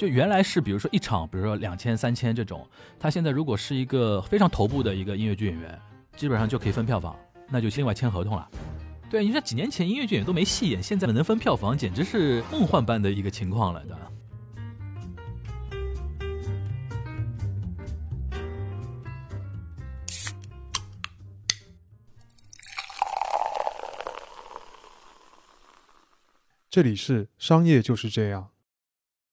[0.00, 2.66] 就原来是比如说一场，比如说两千、三千这种，
[2.98, 5.78] 他现在如果是一个非常头部的一个音乐剧演员，
[6.16, 7.14] 基本上就可以分票房，
[7.50, 8.48] 那就另外签合同了。
[9.10, 13.94] 对，你说几年前音乐剧演员都没戏演，现在能分票房，简直是梦幻般的一个情况了，的？
[26.70, 28.48] 这里是商业就是这样。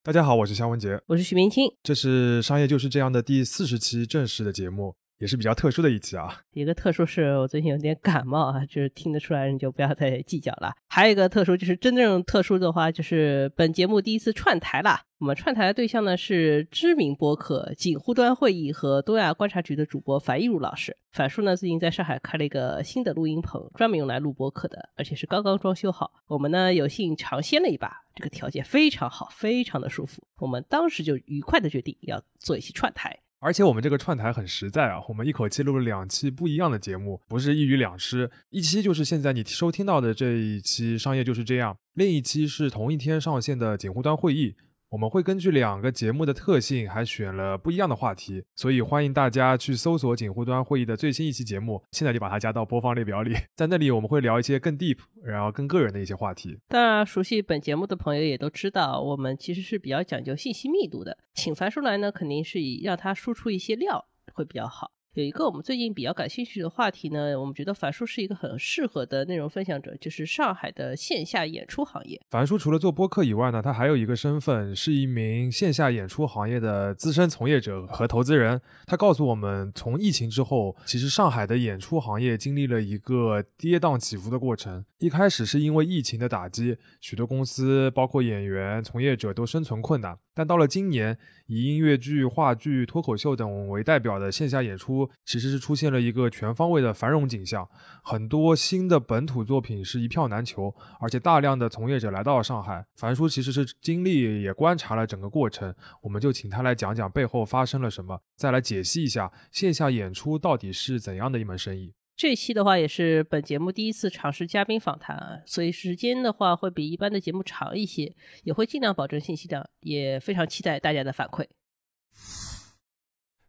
[0.08, 1.70] 大家好，我是肖文杰，我是许明清。
[1.84, 6.42] 这是商业就是这样的第四十期正式的节目，也是比较特殊的一期啊。
[6.54, 10.72] 一个特殊是我最近有点感冒啊，就是听得出来，你就不要再计较了。
[10.88, 15.02] 还有一个特殊就是真正特殊的话，就是本节目第一次串台了。
[15.20, 20.96] 我们串台的对象呢是知名播客锦湖端会议和东亚观察局的主播樊一茹老师。
[21.12, 26.12] 樊叔呢最近在上海开了一个新的录音棚，专门用来录播客的，而且是刚刚装修好。
[26.28, 30.22] 我们呢有幸尝鲜了一把，这个条件非常好，非常的舒服。
[30.38, 33.18] 我们当时就愉快的决定要做一期串台。
[33.40, 38.30] 而且我们这个串台很实在啊，我们一口气录了两期不一样的节目，不是一鱼两吃。
[38.50, 44.56] 一期就是现在你收听到的这一期《商业就是这样》，另一期是同一天上线的锦湖端会议。
[44.90, 53.36] 我们会根据两个节目的特性，还选了不一样的话题，所以欢迎大家去搜索锦湖端会议的最新一期节目，现在就把它加到播放列表里。
[53.54, 56.58] 在那里，我们会聊一些更 deep，然后更个人的一些话题。
[56.70, 61.18] 当然，熟悉本节目的朋友也都知道，我们其实是比较讲究信息密度的。
[61.34, 64.92] 请樊叔来呢，肯定是以让他输出一些料会比较好。
[65.18, 72.22] 有一个我们最近比较感兴趣的话题呢，我们觉得樊叔是一个很适合的内容分享者，就是上海的线下演出行业。
[72.30, 78.62] 樊叔除了做播客以外呢，他还有一个身份是一名线下演出行业的资深从业者和投资人。
[78.86, 84.86] 他告诉我们，从疫情之后，其实上海的演出行业经历了一个跌宕起伏的过程。
[85.00, 90.16] 一开始是因为疫情的打击，许多公司包括演员从业者都生存困难。
[90.38, 97.68] 但到了今年，以音乐剧、话剧、脱口秀等为代表的线下演出，其实是出现了一个全方位的繁荣景象。
[98.04, 102.86] 很多新的本土作品是一票难求，而且大量的从业者来到了上海。
[102.98, 111.96] 樊叔其实是经历也观察了整个过程，我们就请他来讲讲背后发生了什么，再来解析一下线下演出到底是怎样的一门生意。
[112.18, 121.46] 这期的话也是本节目第一次尝试嘉宾访谈啊，所以时间的话会比一般的节目长一些，也会尽量保证信息量，也非常期待大家的反馈。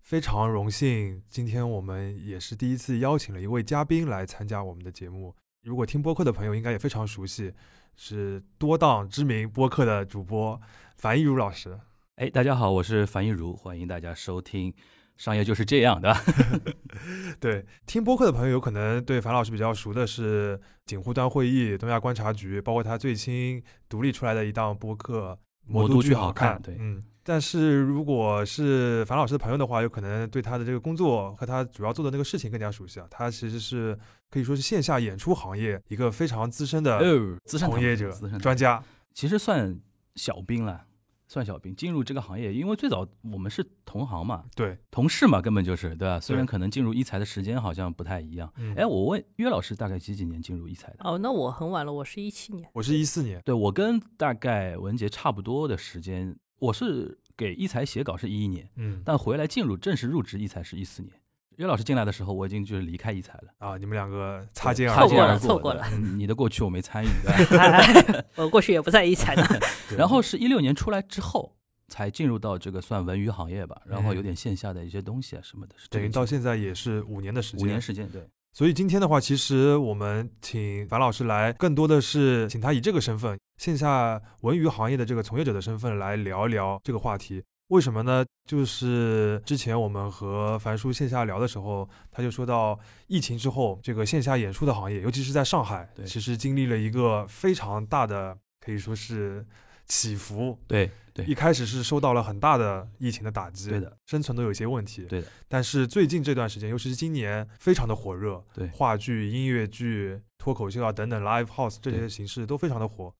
[0.03, 5.35] 非常荣幸，今天我们也是第一次邀请了一位嘉宾来参加我们的节目。
[5.63, 7.55] 如果听播客的朋友应该也非常熟悉，
[7.97, 10.61] 是多档知名播客的主播
[10.99, 11.81] 樊一茹老师。
[12.17, 14.75] 哎，大家好，我是樊一茹，欢迎大家收听。
[15.19, 16.17] 商业就是这样的，
[17.39, 25.37] 对，听播客的朋友有可能对樊老师比较熟的是锦湖端会议、东亚观察局，包括他最新独立出来的一档播客
[25.71, 26.57] 《魔都剧好看》。
[26.63, 33.07] 对，嗯，但是如果是樊老师的朋友的话，有可能对他的这个工作和他主要做的那个事情更加熟悉啊。
[33.11, 33.99] 他其实是
[34.31, 37.01] 可以说是线下演出行业一个非常资深的
[37.45, 39.79] 资深从业者、专家，其实算
[40.15, 40.85] 小兵了。
[41.29, 46.19] 算小兵进入这个行业，因为最早我们是同行嘛，对，同事嘛，根本就是对吧？
[46.19, 48.51] 虽然可能进入一财的时间好像不太一样。
[48.75, 50.97] 哎，我问岳老师，大概几几年进入一财的？
[51.01, 53.41] 哦，那我很晚了，我是一七年，我是一四年。
[53.45, 61.13] 对我跟大概文杰差不多的时间，我是给一财写稿是一一年，嗯，但回来进入正式入职一财是一四年。
[61.59, 63.77] 岳老师进来的时候，我已经就是离开一财了啊！
[63.77, 65.85] 你们两个擦肩擦肩而过，错过了。
[66.15, 67.09] 你的过去我没参与
[68.37, 69.45] 我过去也不在一财呢。
[69.99, 71.55] 然后是一六年出来之后。
[71.91, 77.65] 才进入到这个算文娱行业吧，然后有点线下的一些东西啊什么的，等于到现在也是五年的时间。
[77.65, 78.29] 五年时间，对。
[78.53, 87.43] 所以今天的话，其实我们请樊老师来，更多的是请他以这个身份，线下文娱行业的这个从业者的身份来聊一聊这个话题。
[87.69, 88.25] 为什么呢？
[88.47, 99.47] 就是之前我们和樊叔线下聊的时候，他就说到疫情之后，这个线下演出的行业，尤其是在上海，其实经历了一个非常大的，可以说是。
[99.91, 105.27] 起伏对对，一开始是受到了很大的疫情的打击，对的，生存都有些问题，对的。
[105.49, 113.11] 但是最近这段时间，尤其是今年，非常的火热，对，话剧、音乐剧、脱口秀啊等等，live house 这些形式都非常的火。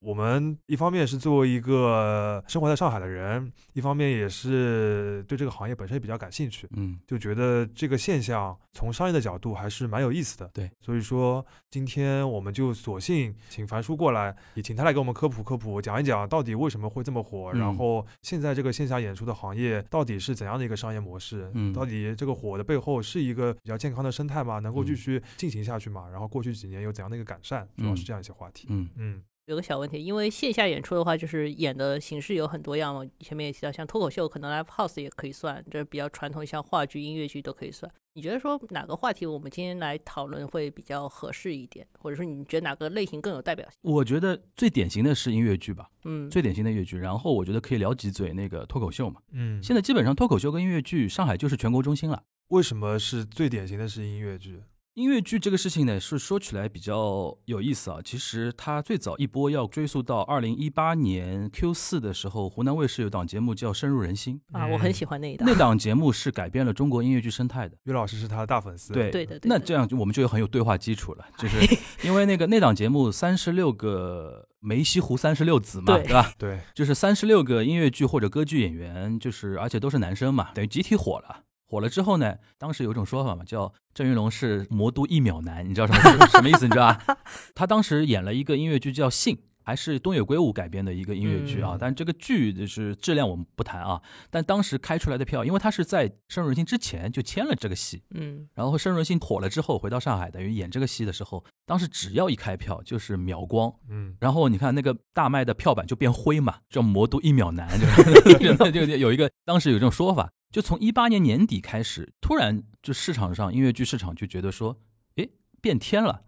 [0.00, 24.60] 我们一方面是作为一个生活在上海的人，一方面也是对这个行业本身也比较感兴趣，嗯，就觉得这个现象从商业的角度还是蛮有意思的，对，所以说今天我们就索性请樊叔过来，也请他来给我们科普科普，讲一讲到底为什么会这么火，然后现在这个线下演出的行业到底是怎样的一个商业模式，嗯，到底这个火的背后是一个比较健康的生态吗？
[24.60, 26.08] 能够继续进行下去吗？
[26.08, 28.88] 然后过去几年有怎样的一个改善，主要是这样一些话题，嗯。
[28.94, 29.22] 嗯。
[29.48, 33.02] 有个小问题，因为线下演出的话，就是演的形式有很多样嘛。
[33.20, 37.90] 前面也提到，像脱口秀，可能 live house 也可以算，这比较传统，像话剧、音乐剧都可以算。
[38.12, 43.78] 你觉得说哪个话题我们今天来讨论会比较合适一点，或者说你觉得哪个类型更有代表性？
[43.80, 46.98] 我觉得最典型的是音乐剧吧，嗯，最典型的音乐剧。
[46.98, 49.22] 然后我觉得可以聊几嘴那个脱口秀嘛。
[49.32, 52.22] 嗯，现在基本上脱口秀跟音乐剧，上海就是全国中心了。
[52.48, 54.60] 为什么是最典型的是音乐剧？
[54.98, 58.00] 音乐剧这个事情呢，是说起来比较有意思啊。
[58.04, 65.48] 其实它最早一波要追溯到二零一八年 Q 四的时候，湖南卫视有档节目叫《深入人心啊，我很喜欢那一档。
[65.48, 67.76] 那档节目是改变了中国音乐剧生态的。
[67.84, 68.92] 于老师是他的大粉丝。
[68.92, 69.38] 对对的。
[69.44, 71.58] 那这样我们就有很有对话基础了，就是
[72.02, 76.32] 因为那个那档节目三十六个梅西湖三十六子嘛，对吧？
[76.36, 81.44] 对，就是三十六个音乐剧或者歌剧演员，就是而且都是男生嘛，等于集体火了。
[81.70, 86.64] 火了之后呢，当时有一种说法嘛，叫郑云龙是魔都一秒男，你知道什么什么意思？
[86.64, 87.18] 你知道吧？
[87.54, 89.36] 他当时演了一个音乐剧叫《信》，
[89.68, 91.76] 还是东野圭吾改编的一个音乐剧啊。
[91.78, 94.00] 但这个剧就是质量我们不谈啊。
[94.30, 107.68] 但当时开出来的票，因为他是在深入人心之前就签了这个戏，嗯，然后深入人心火了之后回到上海，等于演这个戏的时候，当时只要一开票就是秒光，嗯，然后你看那个大麦的票板就变灰嘛，叫魔都一秒男，
[108.40, 110.30] 就就有一个当时有这种说法。
[110.50, 114.80] 就从一八年年底开始，突然就市场上音乐剧市场就觉得说，
[115.16, 115.28] 诶，
[115.60, 116.22] 变天了，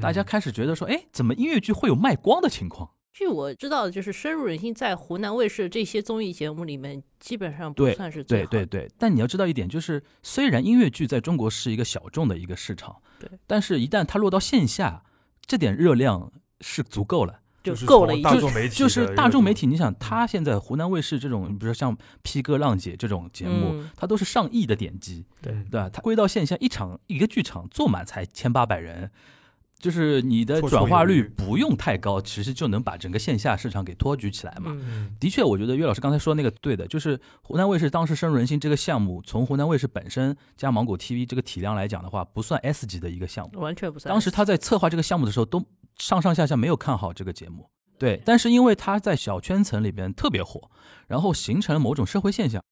[0.00, 2.90] 大家开始觉得说，哎，怎么音乐剧会有卖光的情况？
[3.12, 8.90] 据我知道的，就是深入人心，在湖南卫视这些综艺节目里面，基本上不算是最对对对。
[8.98, 15.04] 但你要知道一点，就是虽然音乐剧在中国是一个小众的一个市场，对，但是一旦它落到线下，
[15.44, 17.40] 这点热量是足够了。
[17.62, 19.68] 就够了，大众媒体就是大众媒体。
[19.68, 25.88] 你想，他现在湖南卫视这种，比如说像《披哥浪姐》这种节目，它都是上亿的点击，对对吧？
[25.88, 29.12] 它归到线下，一场一个剧场坐满才千八百人，
[29.82, 34.74] 就是你的转化率不用太高，其实就能把整个线下市场给托举起来嘛。
[35.20, 44.10] 的确，我觉得岳老师刚才说那个对的，就是湖南卫视当时深入人心这个项目，从湖南卫视本身加芒果 TV 这个体量来讲的话，不算 S 级的一个项目，完全不算。
[44.10, 45.62] 当时他在策划这个项目的时候都。
[45.98, 47.68] 上上下下没有看好这个节目，
[47.98, 50.70] 对，但是因为他在小圈层里边特别火，
[51.06, 52.64] 然后形成了某种社会现象，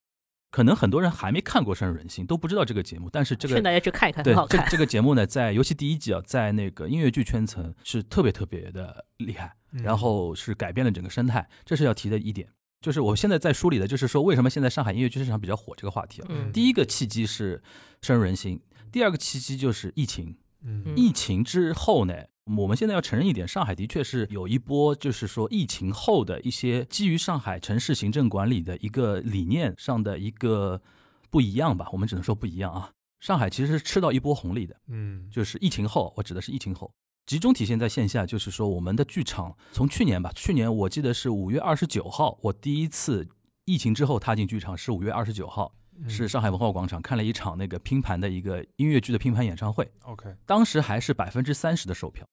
[0.51, 4.63] 可能很多人还没看过《深入人心》，都不知道这个节目，但是这个劝大家去看一看，对，很好看。
[4.65, 12.49] 这这个节目呢，在尤其第一季啊，在那个音乐剧圈层是特别特别的厉害，然后是改变了整个生态，这是要提的一点。
[12.81, 16.27] 就是我现在在梳理的，就是说为什么现在上海音乐剧市场比较火这个话题啊。
[16.51, 17.57] 第一个契机是
[18.05, 18.57] 《深入人心》，
[18.91, 20.35] 第二个契机就是疫情。
[20.63, 22.13] 嗯，疫情之后呢？
[22.45, 30.81] 我们现在要承认一点，上海的确是有一波，就是说疫情后的一些基于上海城市行政管理的一个理念上的一个
[31.29, 31.87] 不一样吧。
[31.91, 32.91] 我们只能说不一样啊。
[33.19, 36.91] 上海其实是吃到一波红利的，嗯，就是疫情后，我指的是疫情后，
[37.27, 43.29] 集中体现在线下，就是说我们的剧场从去年吧，去年我记得是五月二十九号，我第一次
[43.65, 45.75] 疫情之后踏进剧场是五月二十九号。
[46.07, 49.89] 是上海文化广场看了一场那个拼盘的一个音乐剧的拼盘演唱会。
[50.03, 52.27] OK，当时还是百分之三十的售票，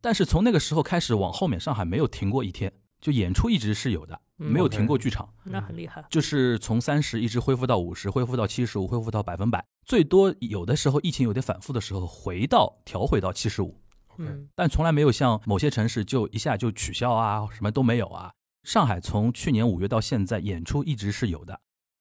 [0.00, 5.28] 但是从那个时候开始往后面，上海没有停过一天，就演出一直是有的，没有停过剧场。
[5.44, 6.04] 那很厉害。
[6.08, 13.80] 就是从三十一直恢复到五十，恢复到七十五，恢复到百分百，最多有的时候疫情有点反复的时候，回到调回到七十五。
[14.08, 14.24] OK，
[14.54, 18.32] 但从来没有像某些城市就一下就取消啊，什么都没有啊。
[18.64, 21.58] 上海从去年五月到现在演出一直是有的。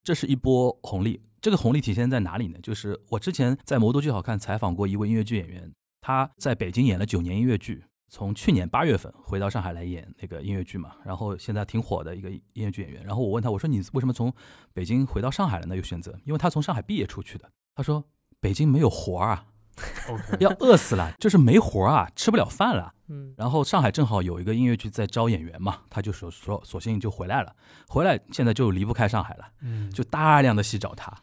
[0.07, 2.57] 这是一波红利，这个红利体现在哪里呢？
[2.63, 13.03] 就是我之前在魔都剧好看采访过一位音乐剧演员，他在北京演了九年音乐剧，从去年八月份回到上海来演那个音乐剧嘛，然后现在挺火的一个音乐剧演员。
[13.03, 14.33] 然后我问他，我说你为什么从
[14.73, 15.75] 北京回到上海了呢？
[15.75, 16.17] 有选择？
[16.23, 17.51] 因为他从上海毕业出去的。
[17.75, 18.01] 他说
[18.39, 19.45] 北京没有活儿啊。
[20.39, 22.93] 要饿死了，就是没活啊，吃不了饭了。
[23.09, 27.55] 嗯，然后上海正好有一个音乐剧在招演员嘛，他就说说，索性就回来了。
[27.87, 31.13] 回来现在就离不开上海了，嗯，就大量的戏找他。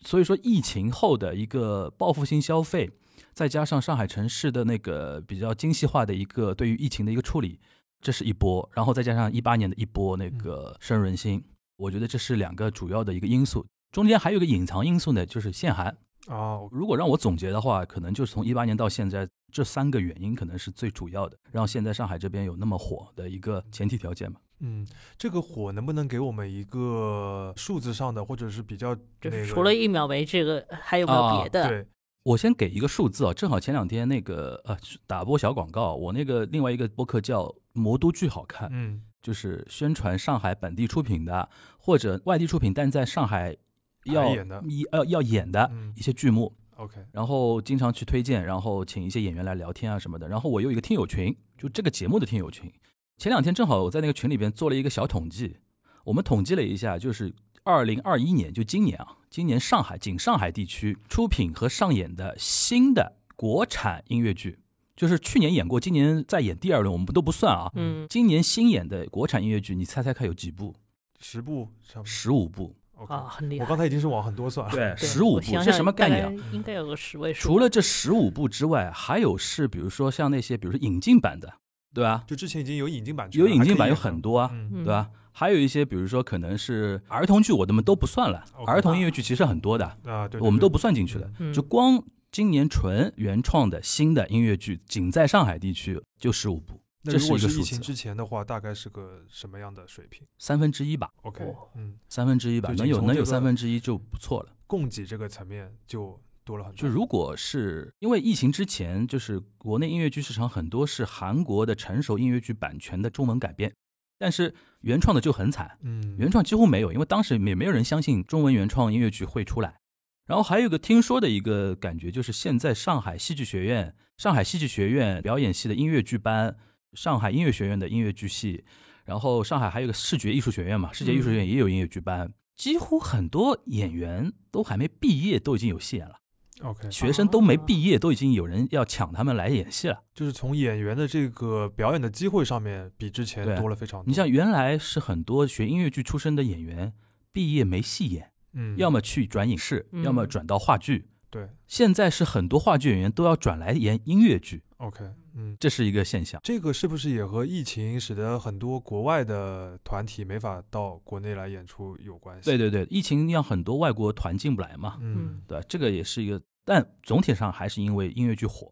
[0.00, 2.90] 所以说疫情后的一个报复性消费，
[3.32, 7.60] 再加上上海城市的那个比较精细化的一个对于疫情的一个处理，
[8.00, 8.68] 这是一波。
[8.72, 11.44] 然后再加上一八年的一波那个深入人心，
[11.76, 13.64] 我觉得这是两个主要的一个因素。
[13.92, 15.96] 中间还有一个隐藏因素呢，就是限韩。
[16.28, 24.40] 哦，如果让我总结的话，可能就是从一八年到现在这三个原因，可能是最主要的，让现在上海这边有那么火的一个前提条件吧。
[24.60, 24.86] 嗯，
[25.18, 31.68] 这个火能不能给我们一个数字上的，或者是比较就是除了一秒为这个，还有没有别的？
[31.68, 31.86] 对，
[32.22, 43.56] 我先给一个数字啊，正好前两天那个呃打波小广告，我那个另外一个播客叫《魔都剧好看》，嗯，就是宣传上海本地出品的或者外地出品，但在上海。
[44.04, 50.28] 要演的，要要演的一些剧目，OK，然后经常去推荐，然后请一些演员来聊天啊什么的。
[50.28, 52.72] 然后我有一个听友群，就这个节目的听友群，
[53.18, 55.56] 前两天正好我在那个群里边做了一个小统计，
[56.04, 57.32] 我们统计了一下，就是
[57.62, 64.58] 二零二一年，就今年啊，今年上海仅上海地区出品和上演的新的国产音乐剧，
[64.96, 67.70] 就是去年演过，今年再演第二轮，我们都不算啊。
[67.76, 70.74] 嗯，今年新演的国产音乐剧，你猜猜看有几部？
[71.20, 72.04] 十部差不多。
[72.04, 72.74] 十五部。
[73.08, 73.64] 啊，很厉害。
[73.64, 74.72] 我刚才已经是往很多算了。
[74.72, 76.44] 对，对十五部，这我想想什么概念啊？
[76.52, 77.40] 应该有个十位数。
[77.48, 81.52] 除了这十五部之外，还有是比如说像那些，比如说引进版的，
[81.94, 82.24] 对吧？
[82.26, 85.08] 就之前已经有引进版有，引进版有很多啊，对吧？
[85.34, 88.44] 还有一些，比如说可能是儿童剧，我们都不算了。
[88.66, 91.32] 儿童音乐剧其实很多的，啊，对，对对我们都不算进去的。
[91.38, 104.56] 嗯就光今年纯原创的新的音乐剧，仅在上海地区就十五部，这那如果一个数是疫情之，前的话，大概是个什么样的水平三分之一吧，？OK，哦嗯，三分之一吧，能有能有三分之一就不错了。
[104.66, 106.76] 供给这个层面就多了很多。
[106.76, 113.72] 就如果是因为疫情之前，就是国内音乐剧市场很多是韩国的成熟音乐剧版权的中文改编，
[114.18, 119.76] 但是原创的就很惨，嗯，原创几乎没有，因为当时也没有人相信中文原创音乐剧会出来。
[120.24, 126.56] 然后还有一个听说的一个感觉，就是现在上海戏剧学院、上海戏剧学院表演系的音乐剧班、
[126.94, 128.64] 上海音乐学院的音乐剧系，
[129.04, 136.16] 然后上海还有个视觉艺术学院嘛，视觉艺术学院也有音乐剧班，几乎很多演员都还没毕业，都已经有戏演了。
[136.60, 140.02] OK，学生都没毕业，都已经有人要抢他们来演戏了。
[140.14, 144.04] 就是从演员的这个表演的机会上面，比之前多了非常多。
[144.06, 146.92] 你像原来是很多学音乐剧出身的演员，
[147.32, 151.08] 毕业没戏演，嗯，要么去转影视，嗯要么转到话剧。
[151.32, 155.02] 对现在是很多话剧演员都要转来演音乐剧，，OK，
[155.34, 156.38] 嗯，这是一个现象。
[156.44, 162.44] 这个是不是也和疫情使得很多国外的团体没法到国内来演出有关系？
[162.44, 165.58] 对，对对，疫情让很多外国团进不来嘛，嗯对？
[165.66, 168.70] 这个也是一个，但总体上还是因为音乐剧火。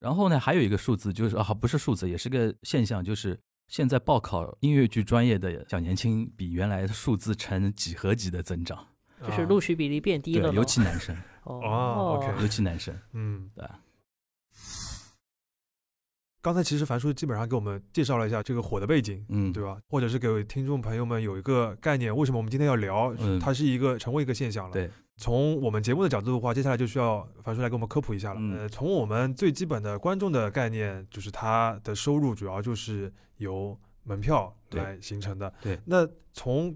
[0.00, 8.86] 然后呢，还有一个数字就是啊，不是数字，也是个现象，就是现在报考音乐剧专业的小年轻比原来的数字呈几何级的增长，
[9.20, 11.14] 就是啊录取比例变低了尤其男生，
[11.48, 13.64] 哦哦，OK 尤其男生，嗯，对？
[16.40, 19.76] 刚才其实樊叔基本上给我们介绍了一下这个火的背景，嗯，对吧？
[19.88, 23.12] 或者是给听众朋友们有一个概念，为什么我们今天要聊？
[23.18, 24.72] 嗯它是一个成为一个现象了。
[24.72, 28.40] 对，从我们节目的角度的话，接下来就需要樊叔来给我们科普一下了。
[28.40, 35.52] 嗯呃，从我们最基本的观众的概念，就是他的收入主要就是由门票来形成的。
[35.60, 36.74] 对那从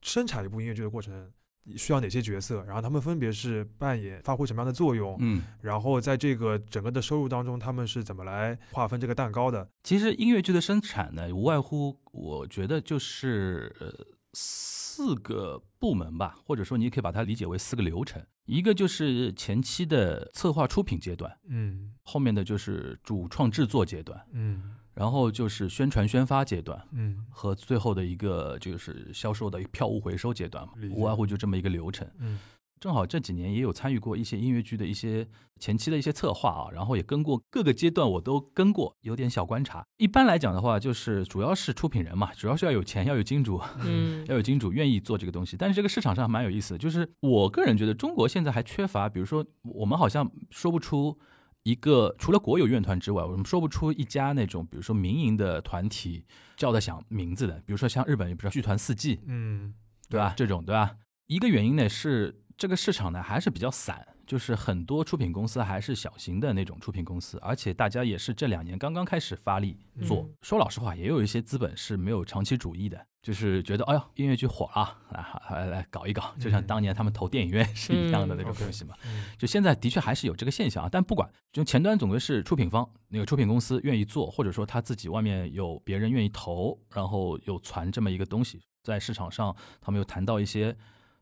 [0.00, 1.30] 生产一部音乐剧的过程，
[1.76, 2.62] 需要哪些角色？
[2.64, 5.16] 然后他们分别是扮演、发挥什么样的作用？
[5.20, 9.68] 嗯，然后在这个整个的收入当中，他们是怎么来划分这个蛋糕的？
[9.82, 13.92] 其实音乐剧的生产呢，无外乎我觉得就是呃
[14.32, 18.20] 四个部门吧，或者说你也可以把它理解为四个流程。
[18.44, 26.80] 一个就是前期的策划出品阶段，嗯后面的就是主创制作阶段，嗯然后就是宣传宣发阶段。
[26.92, 32.08] 嗯和最后的一个就是销售的票务回收阶段嘛无外乎就这么一个流程。
[32.18, 32.38] 嗯
[32.80, 35.24] 正好这几年也有参与过一些音乐剧的一些
[35.60, 39.86] 前期的一些策划啊，然后也跟过各个阶段，我都跟过，有点小观察。
[39.98, 45.56] 一般来讲的话，就是主要是出品人嘛，主要是要有钱，要有金主， 嗯要有金主愿意做这个东西。
[45.56, 51.16] 但是这个市场上蛮有意思的，就是我个人觉得中国现在还缺乏，比如说我们好像说不出
[51.64, 56.24] 一个除了国有院团之外，我们说不出一家那种比如说民营的团体
[56.56, 59.72] 叫得响名字的，比如说像日本，比如说剧团四季，嗯，
[60.08, 60.34] 对吧？
[60.36, 60.96] 这种对吧？
[61.28, 70.22] 一个原因呢是这个市场呢还是比较散，就是很多出品公司还是小型的那种出品公司，而且大家也是这两年刚刚开始发力做。
[70.22, 78.96] 嗯说老实话，也有一些资本是没有长期主义的，就是觉得哎呦音乐剧火了，来来来搞一搞，就像当年他们投电影院是一样的那种东西嘛。
[79.06, 90.76] 嗯就现在的确还是有这个现象啊，但不管，就前端总归是出品方那个出品公司愿意做，或者说他自己外面有别人愿意投，然后有传这么一个东西，在市场上他们又谈到一些，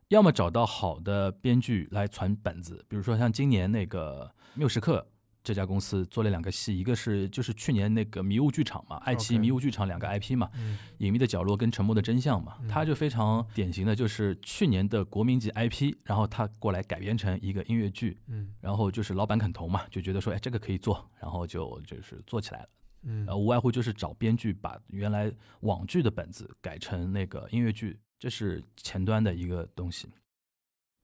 [0.09, 5.07] 要么找到好的编剧来传本子，比如说像今年那个缪时刻。
[5.43, 22.69] 这家公司做了两个戏，一个是就是去年那个迷雾剧场嘛，爱奇艺迷雾剧场两个 IP 嘛，嗯隐秘的角落跟沉默的真相嘛嗯，它就非常典型的就是去年的国民级 IP，然后它过来改编成一个音乐剧，嗯然后就是老板肯投嘛，就觉得说，哎，这个可以做，然后就就是做起来了。
[23.03, 30.07] 嗯呃，无外乎就是找编剧把原来网剧的本子改成那个音乐剧，这是前端的一个东西。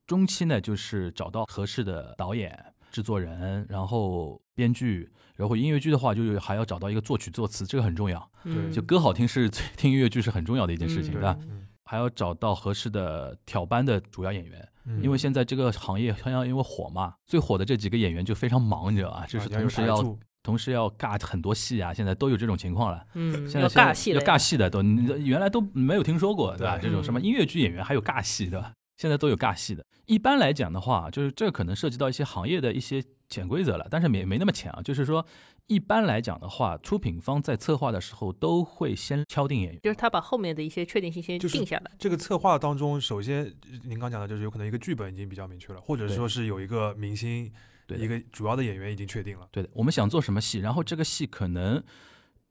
[0.06, 8.30] 中期呢，就是找到合适的导演、制作人，然后编剧，然后音乐剧的话，就还要找到一个作曲作词，这个很重要。
[8.44, 11.36] 嗯就歌好听是听音乐剧是很重要的一件事情，嗯对吧？
[11.42, 14.68] 嗯还要找到合适的挑班的主要演员。
[14.86, 19.26] 嗯因为现在这个行业好像因为火嘛，最火的这几个演员就非常忙，你知道吧？
[19.28, 23.04] 就是同时要同时要尬很多戏啊，现在都有这种情况了。
[23.48, 26.78] 现在尬戏要尬戏的都原来都没有听说过，对吧？
[26.80, 28.72] 这种什么音乐剧演员还有尬戏，对吧？
[28.96, 29.84] 现在都有尬戏的。
[30.06, 34.80] 一般来讲的话，就是这可能涉及到一些行业的一些潜规则了，但是没没那么浅啊。
[34.82, 35.26] 就是说，
[35.66, 39.80] 一般来讲的话，出品方在策划的时候都会先敲定演员。
[39.82, 41.90] 就是他把后面的一些确定性先定下来。
[41.98, 43.52] 这个策划当中，首先
[43.84, 47.52] 您刚讲的就是有可能一个剧本已经比较明确了，或者说是有一个明星，
[47.88, 49.48] 对一个主要的演员已经确定了。
[49.50, 51.82] 对的，我们想做什么戏，然后这个戏可能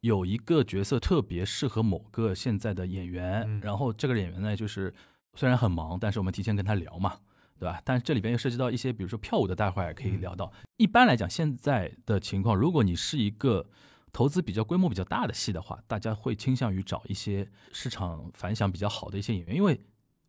[0.02, 4.94] 有一个角色特别适合某个现在的演员，嗯然后这个演员呢，就是
[5.36, 7.18] 虽然很忙，但是我们提前跟他聊嘛，
[7.60, 7.82] 对吧？
[7.84, 10.52] 但是这里边又涉及到一些，比如说票务的，待会儿也可以嗯聊到。
[10.78, 13.70] 一般来讲，现在的情况，如果你是一个
[14.12, 19.80] 投资比较规模比较大的戏的话，大家会倾向于找一些市场反响比较好的一些演员，因为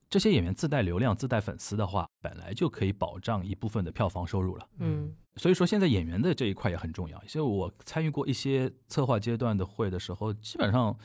[0.08, 4.68] 这些演员自带流量、自带粉丝的话，本来就可以保障一部分的票房收入了。
[4.78, 7.22] 嗯所以说，现在演员的这一块也很重要。
[7.26, 10.96] 所以我参与过一些策划阶段的会的时候，基本上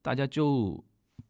[0.00, 0.82] 大家就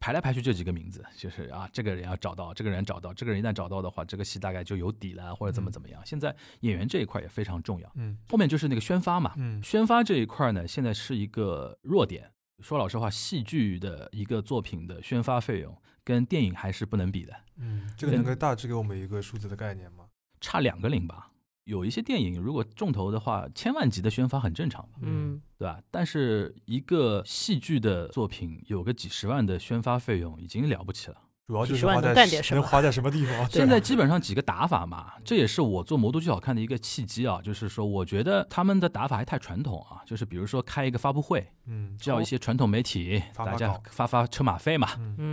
[0.04, 5.99] 排来排去就几个名字，就是啊，这个人要找到，这个人找到，这个人一旦找到的话，这个戏大概就有底了，或者怎么怎么样。
[6.04, 7.90] 现在演员这一块也非常重要。
[7.94, 12.30] 嗯后面就是那个宣发嘛，嗯宣发这一块呢，现在是一个弱点。
[12.61, 20.04] 说老实话，戏剧的一个作品的宣发费用跟电影还是不能比的，嗯，这个能够大致给我们一个数字的概念吗？
[20.38, 21.30] 差两个零吧。
[21.64, 24.87] 有一些电影如果重头的话，千万级的宣发很正常。
[25.02, 25.80] 嗯对吧？
[25.90, 31.16] 但是一个戏剧的作品有个几十万的宣发费用已经了不起了。
[31.47, 33.49] 主要就是花在干点什么能花在什么地方？
[33.52, 37.38] 现在基本上几个打法嘛，这也是我做魔都剧好看的一个契机啊。
[37.42, 40.00] 就是说，我觉得他们的打法还太传统啊。
[40.06, 44.88] 就是比如说开一个发布会，嗯叫一些传统媒体，大家发发车马费嘛，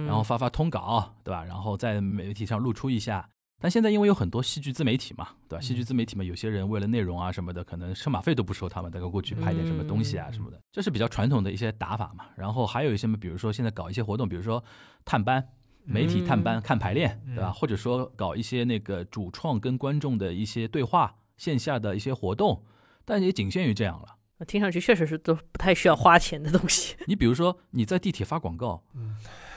[0.05, 1.45] 然后发发通稿，对吧？
[1.45, 3.29] 然后在媒体上露出一下。
[3.62, 5.62] 但现在因为有很多戏剧自媒体嘛，对吧？
[5.62, 12.25] 戏剧自媒体嘛，有些人为了内容啊什么的，可能车马费都不收他们，大概过去拍点什么东西啊嗯什么的，这是比较传统的一些打法嘛。
[12.36, 14.63] 然后还有一些嘛，比如说现在搞一些活动，比如说
[15.06, 15.48] 探班，
[15.86, 17.50] 媒体探班、嗯看排练，对吧？
[17.50, 22.63] 嗯或者说搞一些那个主创跟观众的一些对话，线下的一些活动，
[23.06, 24.08] 但也仅限于这样了。
[24.45, 26.95] 听上去确实是都不太需要花钱的东西。
[27.08, 29.15] 你比如说你在地铁发广告，嗯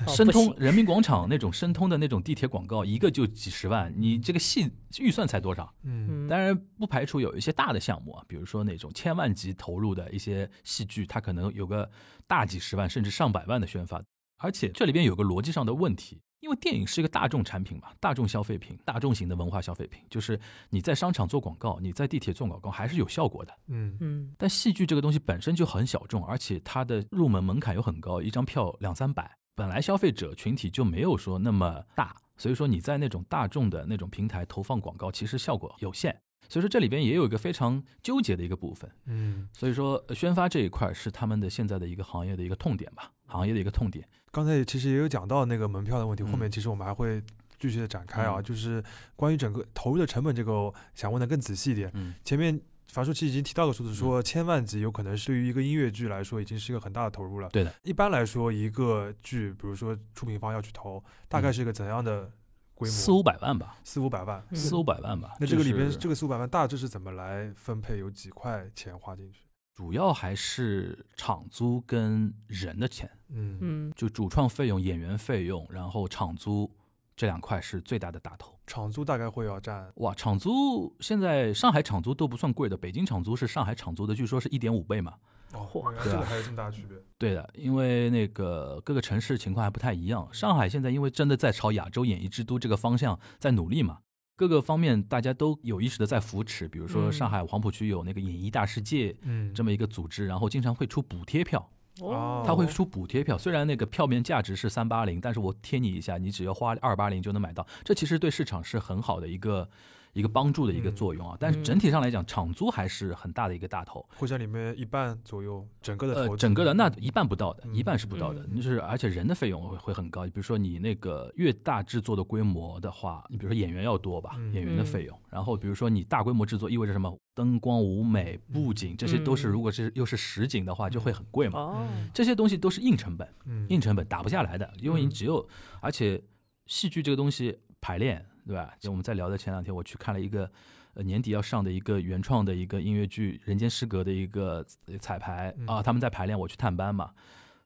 [0.09, 5.73] 申通 人民广场那种申通的那种地铁广告，一个就几十万，你这个戏预算才多少？
[5.85, 11.89] 嗯嗯，当然不排除有一些大的项目啊，比如说那种千万级投入的一些戏剧，它可能有个
[12.27, 14.03] 大几十万甚至上百万的宣发，
[14.39, 16.21] 而且这里边有个逻辑上的问题。
[16.45, 23.59] 因为电影是一个大众产品嘛，大众消费品，大众型的文化消费品，就是你在商场做广告，你在地铁做广告还是有效果的。
[23.69, 36.15] 嗯嗯但戏剧这个东西本身就很小众，而且它的入门门槛又很高，一张票两三百，本来消费者群体就没有说那么大，所以说你在那种大众的那种平台投放广告，其实效果有限。
[36.47, 38.91] 所以说这里边也有一个非常纠结的一个部分。
[39.07, 44.07] 嗯，所以说呃宣发这一块是他们的现在的一个行业的一个痛点吧，行业的一个痛点。
[44.35, 47.23] 刚才其实也有讲到那个门票的问题，嗯后面其实我们还会
[47.61, 48.83] 继续的展开啊，嗯就是
[49.15, 51.89] 关于整个投入的成本这个，想问的更仔细一点。
[51.95, 57.49] 嗯，前面樊叔其实已经提到个数字，说千万级有可能是对于一个音乐剧来说已经是一个很大的投入了。
[57.51, 57.73] 对的。
[57.85, 62.29] 一般来说，一个剧，比如说出品方要去投，大概是一个怎样的
[62.75, 62.93] 规模？
[62.93, 64.45] 四五百万吧，四五百万。
[64.51, 65.37] 嗯四五百万吧。
[65.39, 67.99] 那这个里边这个四五百万大致是怎么来分配？
[67.99, 69.41] 有几块钱花进去？
[69.75, 73.11] 主要还是场租跟人的钱。
[73.29, 76.71] 嗯嗯就主创费用、演员费用，然后场租
[77.17, 78.57] 这两块是最大的大头。
[78.67, 85.15] 场租大概会要占哇，场租现在上海场租都不算贵的，北京场租是上海场租的，据说是一点五倍嘛。
[85.53, 85.69] 哦，
[86.03, 86.97] 这个还有这么大区别。
[87.19, 90.29] 对的，因为那个各个城市情况还不太一样。
[90.33, 93.99] 上海现在因为真的在朝亚洲演艺之都这个方向在努力嘛，
[94.37, 96.67] 各个方面大家都有意识的在扶持。
[96.69, 101.71] 比如说嗯上海黄浦区有那个演艺大世界嗯，这么一个组织，然后经常会出补贴票。
[102.01, 109.71] 哦他会出补贴票，虽然那个票面价值是三八零，但是我贴你一下，你只要花二八零就能买到，这其实对市场是很好的一个
[110.15, 111.37] 一个帮助的一个作用啊。
[111.39, 114.05] 但是整体上来讲，场租还是很大的一个大头。
[114.17, 120.25] 会占里面一半左右，整个的投呃，整个的那一半不到的，嗯一半是不到的，嗯就是而且人的费用会会很高。
[120.25, 127.15] 比如说你那个越大制作的规模的话，你比如说演员要多吧，嗯演员的费用，然后比如说你大规模制作意味着什么？
[127.35, 131.59] 灯光、舞美、布景，这些都是嗯如果是又是实景的话，就会很贵嘛。
[131.59, 133.29] 哦，这些东西都是硬成本。
[133.45, 135.49] 嗯硬成本打不下来的，因为你嗯只有，
[135.81, 136.23] 而且
[136.67, 138.75] 戏剧这个东西排练，对吧？
[138.79, 140.51] 就我们在聊的前两天，我去看了一个，
[140.95, 147.13] 呃，年底要上的一个原创的一个音乐剧《人间失格》的一个呃彩排嗯啊，他们在排练，我去探班嘛，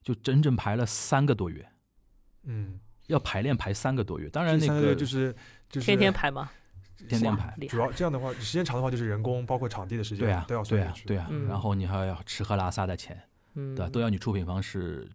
[0.03, 1.69] 就整整排了三个多月，
[2.45, 4.29] 嗯，要排练排三个多月。
[4.31, 5.35] 当然那个个就是
[5.69, 6.51] 就是天天排吗？
[7.09, 7.57] 天天排。
[7.69, 11.03] 主要这样的话，时间长的话就是人工，包括场地的时间对啊，都要对算进，去。
[11.03, 13.21] 啊对啊，嗯然后你还要吃喝拉撒的钱，
[13.55, 13.91] 嗯，对吧？
[13.91, 15.11] 都要你出品方是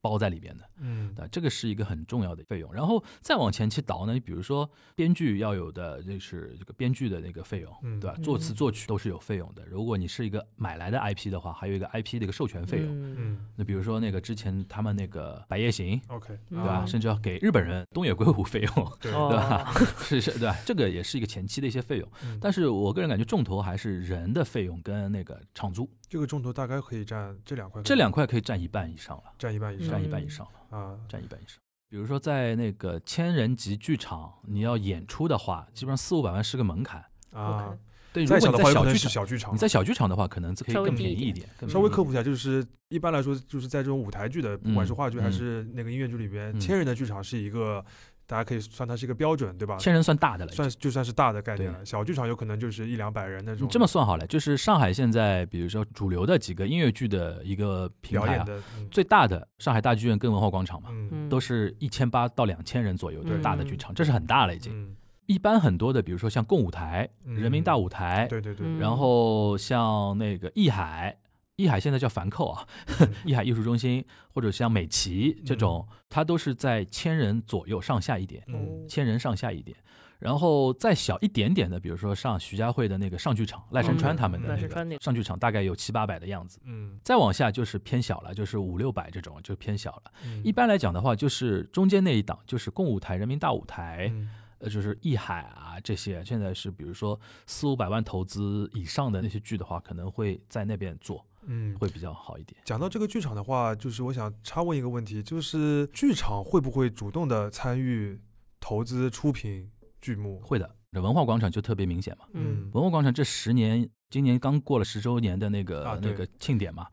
[0.00, 0.64] 包在里边的。
[0.80, 2.72] 嗯对，这个是一个很重要的费用。
[2.72, 8.16] 然后再往前去倒呢，比如说编剧要有的就是这个编剧的那个费用，嗯对吧？
[8.22, 9.64] 作词嗯作曲都是有费用的。
[9.66, 12.86] 如果你是一个买来的 IP 的话，还有一个 IP 的一个授权费用。
[12.88, 16.82] 嗯嗯那比如说那个之前他们那个《白夜行》，，OK，对对吧？
[16.82, 19.72] 嗯甚至要给日本人东野圭吾费用，对， 吧？
[20.00, 20.56] 是是，对吧？
[20.64, 22.08] 这个也是一个前期的一些费用。
[22.24, 30.52] 嗯但是我个人感觉重头还是人的费用跟那个场租，这个重头大概可以占这两块，这两块可以占一半以上了，占一半以上占一嗯半以上了。
[30.70, 30.96] 啊。
[31.08, 31.58] 占一半以上。
[31.88, 37.04] 比如说在那个千人级剧场，你要演出的话，基本上四五百万是个门槛。
[37.32, 37.76] 啊，
[38.12, 47.84] 对，如再小果你的在小剧场，小剧场你，在小剧场的话，可能可以更便宜一点，稍微科普一下，就是一般来说，就是在这种舞台剧的，不管是嗯话剧还嗯是那个音乐剧里边，嗯千人的剧场是一个，
[48.30, 49.76] 大家可以算它是一个标准，对吧？
[49.76, 50.52] 千人算大的了。
[50.52, 53.66] 算就算是大的概念了，小剧场有可能就是一两百人那种。
[53.66, 58.46] 你这么算好了，就是上海现在，比如说主流的几个音乐剧的一个平台啊，
[58.88, 60.90] 最大的上海大剧院跟文化广场嘛，
[61.28, 64.72] 都是一千八到两千人左右大的剧场，这是很大了已经。
[64.72, 64.94] 嗯，
[65.26, 67.34] 一般很多的，比如说像共舞台、嗯。
[67.34, 68.78] 人民大舞台，对对对，嗯。
[68.78, 71.18] 然后像那个艺海，
[71.60, 72.66] 艺海现在叫凡寇啊，
[73.24, 79.76] 艺海艺术中心，或者像美琪这种，它都是在千人左右上下一点，嗯千人上下一点。
[80.18, 86.58] 然后再小一点点的，比如说上徐家汇的那个上剧场，赖声川他们的嗯那个个上剧场，大概有七八百的样子。
[86.64, 90.12] 嗯再往下就是偏小了，就是五六百这种就偏小了。
[90.26, 102.60] 嗯，一般来讲的话，就是中间那一档，就是共舞台、人民大舞台，嗯呃，就是艺海啊这些，现在是比如说四五百万投资以上的那些剧的话，可能会在那边做，嗯，会比较好一点。
[102.64, 108.16] 讲到这个剧场的话，就是我想插问一个问题，就是剧场会不会主动的参与
[108.60, 109.68] 投资出品
[110.00, 110.38] 剧目？
[110.38, 112.24] 会的，这文化广场就特别明显嘛。
[112.34, 116.86] 嗯文化广场这十年，今年刚过了十周年的那个、啊那个庆典嘛，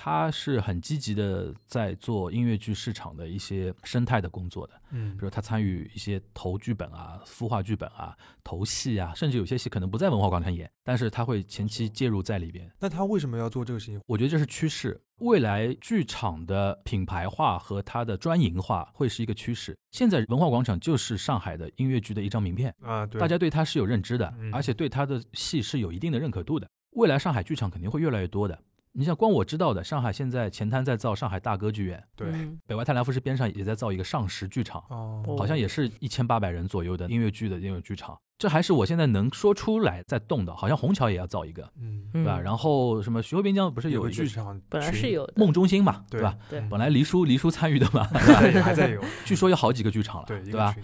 [0.00, 4.74] 它是很积极的在做音乐剧市场的一些生态的工作的。
[4.90, 12.70] 嗯比如他参与一些投剧本啊、孵化剧本啊、投戏啊，甚至有些戏可能不在文化广场演，但是他会前期介入在里边。
[12.78, 14.00] 那他为什么要做这个事情？
[14.06, 19.76] 我觉得这是趋势，未来剧场的品牌化和它的专营化会是一个趋势。
[19.90, 26.68] 现在文化广场就是上海的音乐剧的一张名片，啊，对，大家对它是有认知的嗯，而且对它的戏是有一定的认可度的。
[26.92, 28.58] 未来上海剧场肯定会越来越多的。
[28.92, 38.18] 你想光我知道的，上海现在前滩在造上海大歌剧院，对嗯北外太良夫市边上也在造一个上实剧场，哦，好像也是一千八百人左右的音乐剧的音乐剧场。
[38.38, 42.38] 这还是我现在能说出来在动的，好像虹桥也要造一个，嗯，对吧？
[42.38, 46.36] 嗯然后什么徐汇滨江不是有个有一个剧场本来是有的梦中心嘛，对对吧？
[46.48, 50.74] 对嗯本来黎叔黎叔参与的嘛 还在有还在有，据说有好几个剧场了，对，对吧？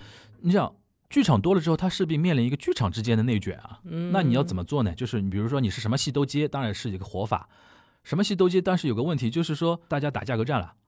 [0.41, 0.75] 你想
[1.09, 3.79] 剧场多了之后，它势必面临一个剧场之间的内卷啊。
[3.85, 4.93] 嗯那你要怎么做呢？
[4.95, 7.49] 就是你比如说你是什么戏都接，当然是一个活法。
[8.05, 10.75] 什么戏都接，但是有个问题就是说大家打价格战了。
[10.77, 10.81] 嗯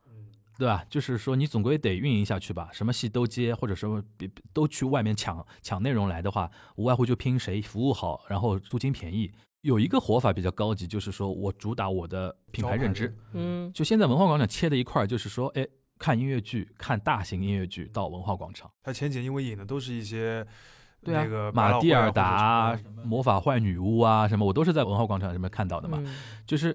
[0.59, 0.83] 对吧？
[0.89, 9.31] 就是说你总归得运营下去吧，什么戏都接，或者说比都去外面抢抢内容来的话，无外乎就拼谁服务好，然后租金便宜。
[9.61, 15.67] 有一个活法比较高级，就是说我主打我的品牌认知。，嗯就现在文化广场切的一块，就是说，哎，
[15.99, 18.71] 看音乐剧，看大型音乐剧到文化广场。
[18.83, 20.47] 他前景因为引的都是一些
[21.05, 25.99] 对啊，马蒂尔达什么、魔法坏女巫啊，什么我都是在文化广场上面看到的嘛。
[26.01, 26.75] 嗯就是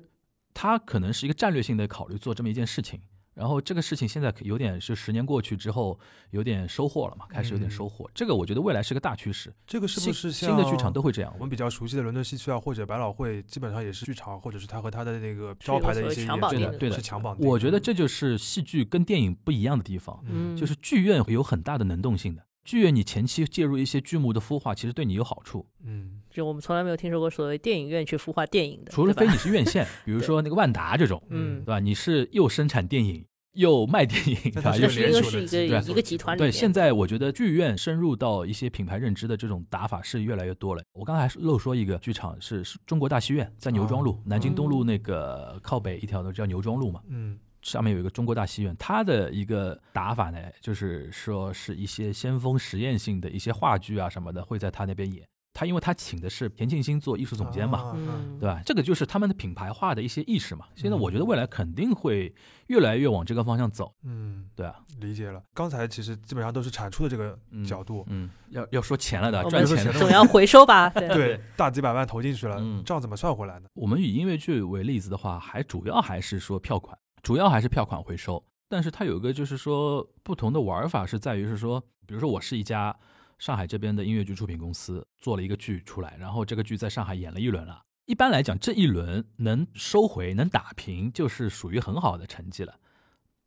[0.53, 2.99] 它可能是一个战略性的考虑做这么一件事情，
[3.33, 5.97] 然后这个事情现在有点是十年过去之后
[6.31, 8.09] 有点收获了嘛，开始有点收获。
[8.13, 11.39] 这个我觉得未来是个大趋势，这个是不是像新的剧场都会这样我？
[11.39, 17.47] 们比较熟悉的伦敦西区啊，或者百老汇，基本上也是剧场，或者是它和它的那个招牌的一些演出强绑定的对的是强绑定。
[17.47, 22.45] 我觉得这就是戏剧跟电影不一样的地方，嗯就是剧院有很大的能动性的。
[22.63, 25.65] 剧院你前期介入一些剧目的孵化，其实对你有好处。
[25.83, 31.79] 嗯就我们从来没有听说过所谓电影院去孵化电影的，除了非你是院线，比如说那个万达这种，嗯对，吧？
[31.79, 34.75] 你是又生产电影又卖电影，对吧？
[34.77, 40.81] 又是一个有连锁的是一个一个集团里对，现在我觉得剧院深入到一些品牌认知的这种打法是越来越多了。
[40.93, 55.23] 我刚才还漏说一个剧场是是中国大戏院，在牛庄路，哦南京东路那个靠北一条路叫牛庄路嘛，嗯上面有一个中国大戏院，它的一个打法呢，就是说是一些先锋实验性的一些话剧啊什么的会在它那边演。
[55.53, 57.95] 他因为他请的是田沁鑫做艺术总监嘛，
[58.39, 58.61] 对吧？
[58.65, 60.65] 这个就是他们的品牌化的一些意识嘛。
[60.75, 62.33] 现在我觉得嗯未来肯定会
[62.67, 65.43] 越来越往这个方向走，嗯，对啊，理解了。
[65.53, 73.67] 刚才其实基本上都是产出的这个嗯角度，嗯，要要说钱了的，赚钱的总要回收吧， 对对，大几百万投进去了嗯，账怎么算回来呢？
[73.73, 78.43] 我们以音乐剧为例子的话，还主要还是说票款，主要还是票款回收。
[78.69, 82.95] 但是它有一个就是说不同的玩法是在于是说，比如说我是一家
[83.41, 87.81] 上海这边的音乐剧出品公司做了一个剧出来，然后这个剧在上海演了一轮了。
[88.05, 92.77] 一般来讲，这一轮能收回、能打平，就是属于很好的成绩了。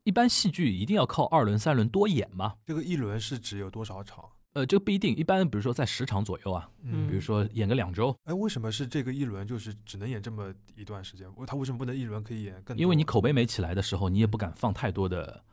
[0.03, 2.55] 一般戏剧一定要靠二轮、三轮多演嘛。
[2.67, 4.25] 这个一轮是指有多少场？
[4.55, 11.33] 呃，这个不一定，一般比如说在十场左右啊，嗯比如说演个两周，哎，为什么是这个一轮就是只能演这么一段时间？
[11.47, 12.83] 他为什么不能一轮可以演更多？
[12.83, 15.45] 因为你口碑没起来的时候，你也不敢放太多的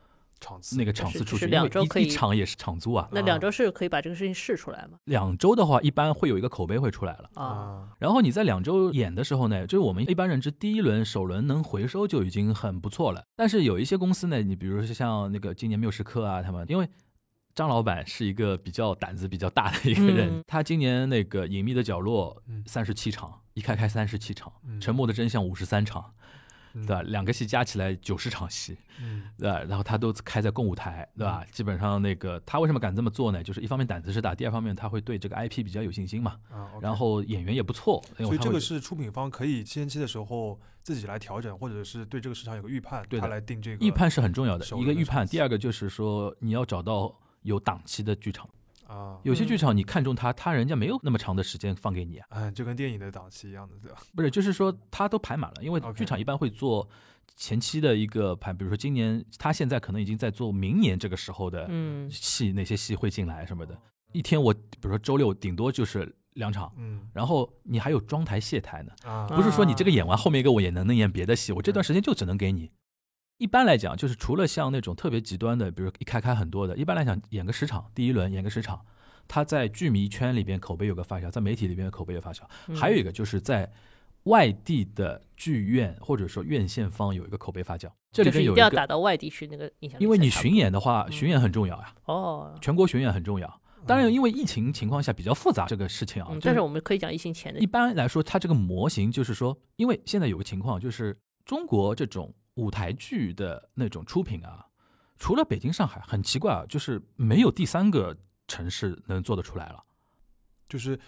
[0.42, 3.08] 场次那个场次出去，因为一两周可以一场也是场租啊。
[3.12, 4.98] 那两周是可以把这个事情试出来吗？
[5.04, 7.30] 两周的话，一般会有一个口碑会出来了。
[7.34, 13.24] 啊，啊，然后你在两周演的时候呢，就是我们一般认知，第一轮首轮能回收就已经很不错了。
[13.36, 16.88] 但是有一些公司呢，你比如说像那个今年缪时刻啊，他们因为
[17.54, 26.21] 张老板是一个比较胆子比较大的一个人，嗯他今年那个隐秘的角落嗯三十七场，一开开三十七场，嗯沉默的真相五十三场，嗯
[26.72, 27.02] 对吧？
[27.02, 29.60] 两个戏加起来九十场戏，嗯对吧？
[29.68, 31.44] 然后他都开在共舞台，对吧？
[31.50, 33.42] 基本上那个他为什么敢这么做呢？
[33.42, 36.36] 就是一方面胆子是大，第二方面他会对这个 IP 比较有信心嘛。
[36.50, 48.48] 啊然后演员也不错，所以这个是出品方可以先期的时候自己来调整，或者是对这个市场有个预判，对他来定这个预判是很重要的，一个预判，第二个就是说你要找到有档期的剧场，
[48.92, 49.18] 啊。
[49.22, 53.98] 有些剧嗯场你看中他，他人家没有那么长的时间放给你啊，嗯，就跟电影的档期一样的，对吧？
[54.14, 56.88] 不是，就是说他都排满了，因为剧场一般会做
[57.36, 63.76] 前期的一个排，比如说今年他现在可能已经在做明年这个时候的嗯戏，哪些戏会进来什么的，
[64.12, 66.72] 一天我比如说周六顶多就是两场。
[66.76, 72.70] 嗯然后你还有装台卸台呢，啊，不是说你这个演完后面一个我也能能演别的戏，我这段时间就只能给你。
[73.42, 78.80] 一般来讲，就是除了像那种特别极端的，比如一开开很多的，一般来讲演个十场，第一轮演个十场，
[79.26, 82.42] 他在剧迷圈里边口碑有个发酵，在媒体里边口碑有发酵。
[82.68, 83.68] 嗯还有一个就是在
[84.24, 93.60] 外地的剧院或者说院线方有一个口碑发酵，这里边有一个，定要打到外地去那个影响因为你巡演的话，嗯巡演很重要呀，哦，全国巡演很重要。
[93.84, 104.66] 当然，因为疫情情况下比较复杂这个事情啊，嗯，但是我们可以讲疫情前的一般来说，它这个模型就是说，因为现在有个情况，就是中国这种舞台剧的那种出品啊，
[105.18, 109.82] 除了北京、上海，很奇怪啊，就是没有第三个城市能做得出来了。
[110.68, 110.98] 就是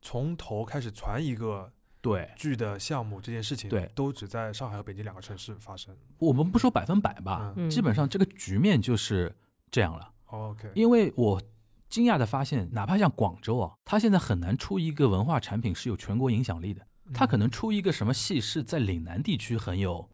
[0.00, 5.96] 从头开始传一个对剧的项目这件事情，对都只在上海和北京两个城市发生。
[6.18, 9.34] 我们不说百分百吧，基本上这个局面就是
[9.70, 10.12] 这样了。
[10.26, 11.42] OK，因为我
[11.88, 16.86] 惊讶的发现，哪怕像广州啊，它现在很难出一个文化产品是有全国影响力的。
[17.12, 20.08] 它可能出一个什么戏是在岭南地区很有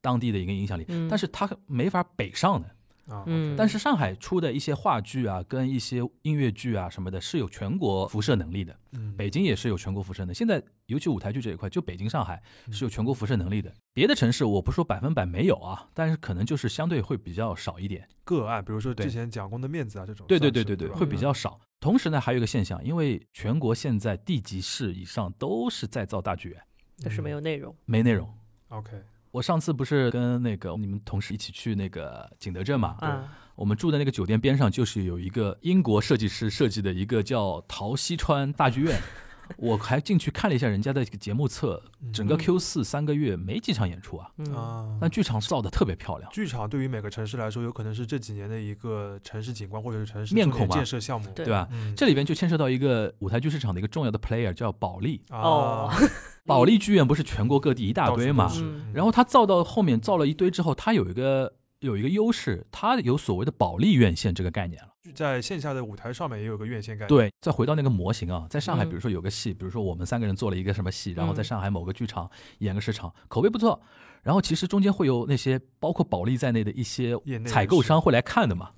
[0.00, 2.68] 当地的一个影响力，嗯但是它没法北上的。
[3.08, 8.78] 啊，嗯但是上海出的一些话剧啊，跟一些音乐剧啊什么的，是有全国辐射能力的。
[8.92, 10.34] 嗯北京也是有全国辐射的。
[10.34, 13.72] 现在尤其舞台剧这一块，就北京、上海嗯是有全国辐射能力的。
[13.94, 18.06] 别的城市我不说百分百没有啊，但是可能就是相对会比较少一点。
[18.24, 21.58] 个案，比如说对之前蒋公的面子啊这种，对对对对，会比较少。
[21.80, 26.60] 同时呢，还有一个现象，因为全国现在地级市以上都是在造大剧院，
[27.02, 28.28] 但是没有内容，没内容。
[28.68, 29.02] OK，
[29.38, 32.96] 我上次不是跟那个你们同事一起去那个景德镇嘛？
[32.98, 33.22] 啊，
[33.54, 39.00] 我们住的那个酒店边上就是有一个英国设计师设计的一个叫陶溪川大剧院，
[39.58, 41.82] 我还进去看了一下人家的这个节目册，
[42.12, 46.30] 整个嗯 Q 四三个月没几场演出啊，嗯，啊，但剧场造的特别漂亮。
[46.32, 50.74] 剧场对于每个城市来说，有可能是这几年的一个城市景观或者是城市面孔嘛。
[50.74, 51.44] 建设项目，对。
[51.44, 51.68] 对吧？
[51.72, 55.20] 嗯，这里边就牵涉到一个舞台剧市场的一个重要的 player，叫保利。
[55.30, 55.90] 哦。
[55.90, 55.96] 啊，
[56.44, 58.52] 保利剧院不是全国各地一大堆嘛
[58.92, 64.88] 然后他造到后面造了一堆之后，他有一个有一个优势，他有所谓的保利院线这个概念了。
[65.14, 68.88] 在线下的舞台上面也有个院线概念，对，再回到那个模型啊，在上海，嗯。
[68.88, 71.44] 比如说有个戏，比如说我们三个人做了一个什么戏，然后在嗯。
[71.44, 73.80] 上海某个剧场演个十场，口碑不错。
[74.22, 77.16] 然后其实中间会有那些包括保利在内的一些
[77.46, 78.72] 采购商会来看的嘛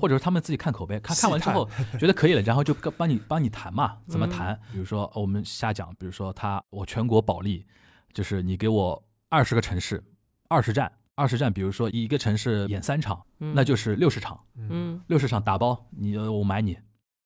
[0.00, 1.68] 或者是他们自己看口碑，看看完之后
[2.00, 4.30] 觉得可以了，然后就跟帮你帮你谈嘛，怎么嗯。
[4.30, 4.60] 谈？
[4.72, 7.64] 比如说哦我们瞎讲，比如说他我全国保利，
[8.12, 10.02] 就是你给我二十个城市，
[10.48, 16.76] 二十站，二十站，比如说一个城市演三场，嗯那就是六十场，嗯嗯六十场打包，你呃我买你。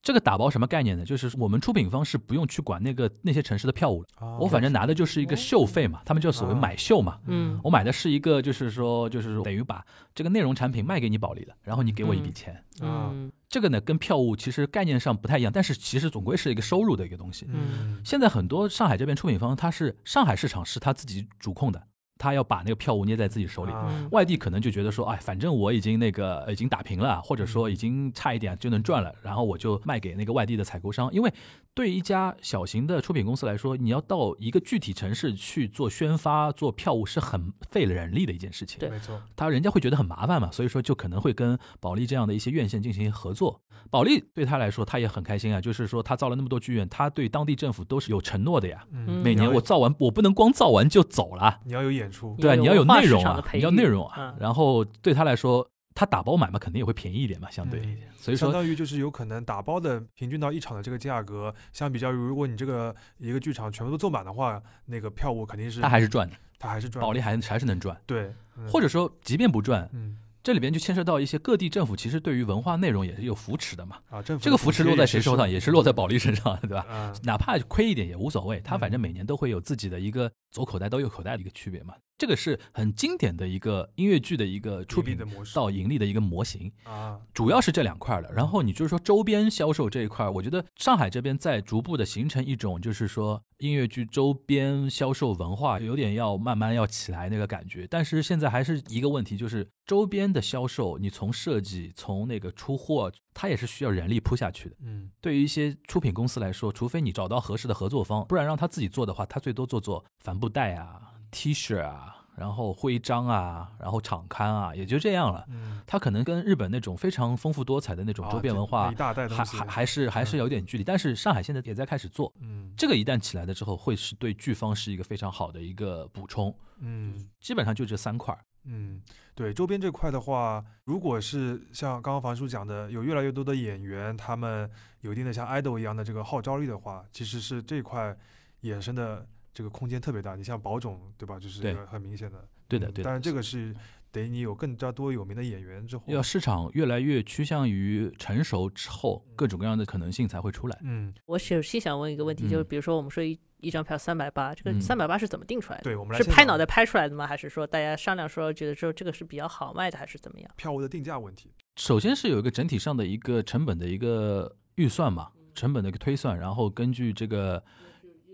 [0.02, 1.04] 这个打包什么概念呢？
[1.04, 7.18] 就是我们出品方是不用去管那个那些城市的票务的，啊我反正拿的就是一个秀费嘛，他们就所谓啊买秀嘛。
[7.26, 12.54] 嗯我买的是一个，就是说，就是等于把这个内容产品卖给你保利了，然后你给我一笔嗯钱。
[12.80, 17.44] 啊嗯这个呢跟票务其实概念上不太一样，但是其实总归是一个收入的一个东西。
[17.50, 21.82] 嗯现在很多上海这边出品方，它是上海市场是他自己主控的，
[22.20, 23.72] 他要把那个票务捏在自己手里。
[24.12, 31.10] 外地可能就觉得说，哎，反正我已经那个已经打平了，或者说嗯已经差一点就能赚了，然后我就卖给那个外地的采购商。
[31.12, 31.32] 因为
[31.74, 38.78] 对一家小型的出品公司来说，你要到一个具体城市去做宣发、做票务是很费了人力的一件事情。
[38.78, 43.60] 对没错，他人家会觉得很麻烦嘛，所以说就可能会跟保利这样的一些院线进行合作。
[43.88, 48.84] 保利对他来说，他也很开心啊，就是说他造了那么多剧院，他对当地政府都是有承诺的呀。
[48.92, 54.36] 嗯每年我造完，我不能光造完就走了，你要有演出，对啊，你要有内容啊，你要内容啊嗯。
[54.38, 55.66] 然后对他来说，
[56.00, 57.78] 他打包买嘛，肯定也会便宜一点嘛，相对。
[58.16, 67.94] 所以说，相当于就是有可能打包的平均到一场的这个价格，相比较于如果你这个一个剧场全部都坐满的话，那个票务肯定是他还是赚的，他还是赚保利还还是能赚。
[68.06, 73.98] 对，嗯或者说，即便不赚，嗯这里边就牵涉到一些各地政府其实对于文化内容也是有扶持的嘛。
[74.08, 76.86] 啊，政府这个扶持落在谁手上，也是落在保保利身上，对吧？
[76.88, 81.92] 啊，哪怕亏一点也无所谓，他反正嗯每年都会有自己的一个左口袋到右口袋的一个区别嘛。
[82.20, 88.30] 这个是很经典的一个音乐剧的一个出品的模式到盈利的一个模型，啊，主要是这两块儿的。
[88.30, 97.86] 然后你就是说周边销售这一块儿，我觉得上海这边在逐步的形成一种就是说音乐剧周边销售文化，有点要慢慢要起来那个感觉。
[97.88, 104.76] 但是现在还是一个问题，就是周边的销售，你从设计从那个出货，它也是需要人力铺下去的。
[104.82, 115.44] 嗯对于一些出品公司来说，除非你找到合适的合作方，不然让他自己做的话，他最多做做帆布袋啊、T 恤啊，然后徽章啊，然后场刊啊，也就这样了。
[115.48, 120.84] 嗯，他可能跟日本那种非常丰富多彩的那种周边文化，啊一大袋还，还还是还是有点距离。
[120.84, 126.54] 但是上海现在也在开始做，嗯这个一旦起来了之后，会是对剧方是一个非常好的一个补充。
[126.78, 128.36] 嗯基本上就这三块。
[128.64, 129.00] 嗯，
[129.34, 138.14] 对，周边这块的话，如果是像刚刚樊叔讲的，有越来越多的演员，他们有一定的像 idol 一样的这个号召力的话，其实是这块
[138.62, 140.34] 衍生的这个空间特别大。
[140.36, 141.38] 你像宝冢，对吧？
[141.38, 142.48] 就是对一个很明显的。
[142.68, 143.02] 对的，对的。
[143.02, 143.74] 嗯当然，这个是
[144.12, 146.04] 得你有更加多有名的演员之后。
[146.06, 150.78] 要市场越来越趋向于成熟之后，各种各样的可能性才会出来。
[150.82, 155.84] 嗯，我首先想问一个问题，就是嗯比如说我们说一一张票三百八，这个嗯三百八是怎么定出来的？
[155.84, 157.26] 对，我们是拍脑袋拍出来的吗？
[157.26, 160.50] 还是说大家商量说觉得说这个是比较好卖的，还是怎么样？
[160.56, 161.52] 票务的定价问题。
[161.76, 167.62] 首先是有一个整体上的一个成本的一个预算嘛，成本的一个推算，然后根据这个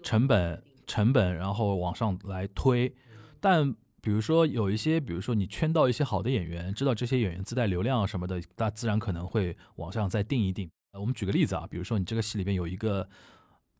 [0.02, 2.94] 成本成本，然后往上来推。
[3.40, 10.70] 但比如说有一些，比如说你圈到一些好的演员，知道这些演员自带流量啊什么的，那自然可能会往上再定一定。
[10.92, 13.08] 呃，我们举个例子啊，比如说你这个戏里边有一个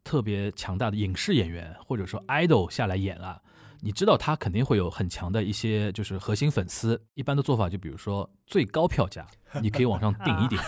[0.05, 3.43] 特别强大的影视演员，或者说 idol 下来演了。
[3.83, 9.25] 你知道他肯定会有很强的一些就是核心粉丝，一般的做法就比如说最高票价，
[9.63, 10.59] 你可以往上定一定，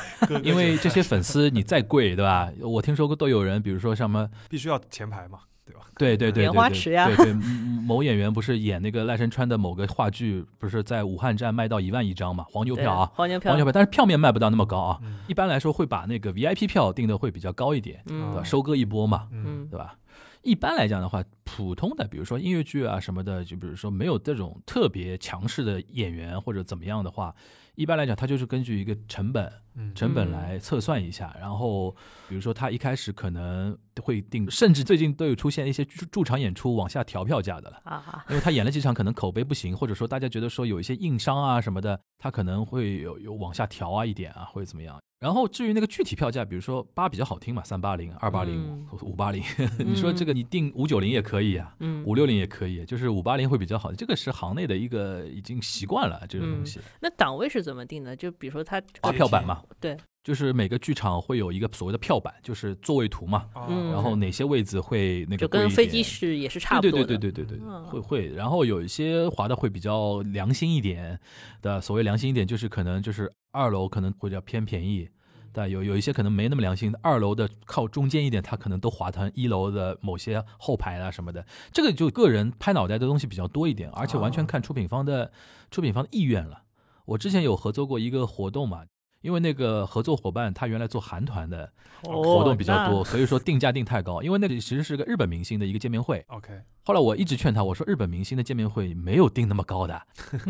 [0.45, 2.53] 因为这些粉丝你再贵，对吧？
[2.61, 5.83] 我听说过都有人，比如说什么，必须要前排嘛，对吧？
[5.99, 14.99] 对对对莲对对花池呀对对，嗯某演员不是演那个赖声川的某个话剧，不是在武汉站卖到一万一张嘛，黄牛票啊，黄牛票，黄牛票，但是票面卖不到那么高啊。
[15.03, 18.35] 嗯一般来说会把那个 VIP 票定的会比较高一点，对吧？
[18.39, 19.95] 嗯收割一波嘛，嗯嗯对吧？
[20.43, 21.23] 一般来讲的话，
[21.57, 27.35] 普通的比如说音乐剧啊什么的，就比如说没有这种特别强势的演员或者怎么样的话，
[27.75, 31.91] 一般来讲它就是根据一个成本嗯成本嗯来测算一下，然后
[32.29, 37.81] 比如说他一开始可能会定，甚至最近都有出现一些驻驻场演出往下调票价的了。
[37.85, 44.99] 啊，因为他演了几场，可能口碑不行，或者说大家觉得说有一些硬伤啊什么的，他可能会有有往下调啊一点啊，或者怎么样。
[45.21, 49.43] 然后至于那个具体票价，比如说八比较好听嘛，三八零、二八零嗯、五八零，
[49.85, 53.93] 你说这个你定五九零也可以啊，嗯，五六零也可以，就是五八零会比较好。
[53.93, 58.15] 这个是行内的一个已经习惯了这种东西，那档位是怎么定的？
[58.15, 67.07] 就比如说它发票版嘛，对，就是每个剧场会有一个所谓的票版，就是座位图嘛，啊嗯然后哪些位置会那个就跟飞机是也是差不多的。
[67.07, 71.19] 对对对对对对，嗯会会，然后有一些划的会比较良心一点
[71.63, 75.09] 的，所谓良心一点，就是可能就是二楼可能会比较偏便宜，
[75.53, 85.33] 但有有一些可能没那么良心的，二楼的靠中间一点，它可能都划成一楼的某些后排啊什么的，这个就个人拍脑袋的东西比较多一点，而且完全看出品方的
[85.71, 86.63] 出品方的意愿了。
[87.05, 88.85] 我之前有合作过一个活动嘛。
[89.21, 91.71] 因为那个合作伙伴他原来做韩团的
[92.03, 94.23] 活动比较多，哦所以说定价定太高。
[94.23, 96.53] 因为那里其实是个日本明星的一个见面会，OK，
[96.85, 100.01] 后来我一直劝他，我说日本明星的见面会没有定那么高的，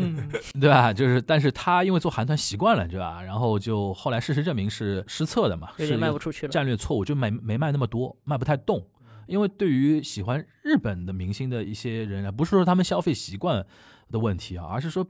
[0.59, 0.93] 对吧？
[0.93, 3.21] 就是，但是他因为做韩团习惯了，对吧？
[3.21, 6.51] 然后就后来事实证明是失策的嘛，是卖不出去了。
[6.51, 8.85] 战略错误，就没没卖那么多，卖不太动。
[9.25, 13.63] 因为对于喜欢日本的明星的一些人啊，不是说他们消费习惯
[14.11, 15.05] 的问题啊，而是说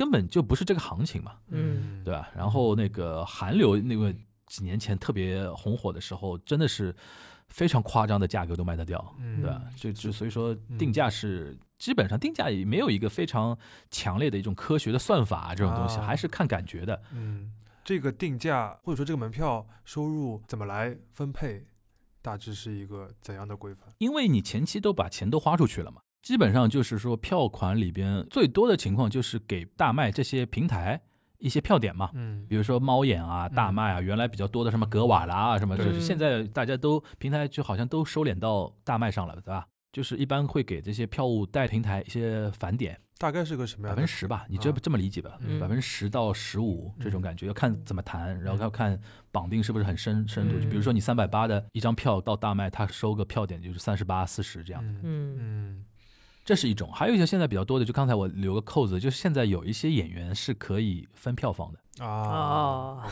[0.00, 2.30] 根本就不是这个行情嘛，嗯对吧？
[2.34, 4.10] 然后那个韩流那个
[4.46, 6.96] 几年前特别红火的时候，真的是
[7.48, 9.60] 非常夸张的价格都卖得掉，嗯对吧？
[9.76, 13.58] 就就所以说嗯定价是基本上定价也没有一个非常
[13.90, 17.02] 强烈的一种科学的算法、啊、这种东西，啊还是看感觉的。
[17.12, 17.52] 嗯，
[17.84, 21.66] 这个定价或者说这个门票收入怎么来分配，
[22.22, 23.92] 大致是一个怎样的规范？
[23.98, 31.00] 因为你前期都把钱都花出去了嘛，基本上就是说票款里边最多的情况就是给大麦这些平台
[31.38, 32.10] 一些票点嘛。
[32.14, 39.66] 嗯比如说猫眼啊、大麦啊，原来比较多的什么格瓦拉啊什么，就是现在大家都平台就好像都收敛到大麦上了，对吧？
[39.92, 44.02] 就是一般会给这些票务带平台一些返点，大概是个什么百样百？
[44.02, 45.36] 分之十吧，你这啊这么理解吧？
[45.40, 48.96] 嗯百分之十到十五这种感觉，要看怎么谈，然后要看
[49.32, 50.54] 绑定是不是很深深度。
[50.58, 55.84] 嗯就比如说你三百八的一张票到大麦，他收个票点就是三十八、四十这样，的嗯嗯
[56.50, 56.90] 这是一种。
[56.92, 62.04] 还有一些现在比较多的，就刚才我留个扣子，就是现在有一些演员是可以分票房的。
[62.04, 63.06] 啊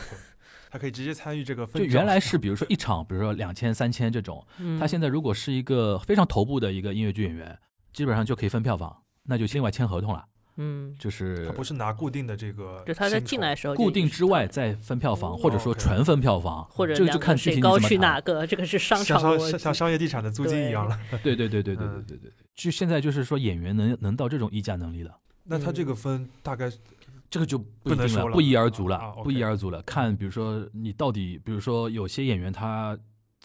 [0.69, 1.87] 他可以直接参与这个分就。
[1.87, 7.57] 原来是比如说一场，比如说两千、三千这种， 嗯，他现在如果是一个非常头部的一个音乐剧演员，
[7.93, 10.25] 基本上就可以分票房，那就另外签合同了，
[10.61, 20.99] 嗯，就是他不是拿固定的这个就他在进来的时候固定之外再分票房，哦或者说纯分票房，或者这个就看具体去哪个，这个是商像商场像像商业地产的租金一样了。
[21.23, 25.17] 对对对对对对嗯对对对，就现在就是说演员能能到这种议价能力了。
[25.45, 26.69] 那他这个分大概
[27.29, 29.81] 这个就不一定了，不能说了不一而足了，不一而足了。
[29.83, 32.97] 看，比如说你到底，比如说有些演员他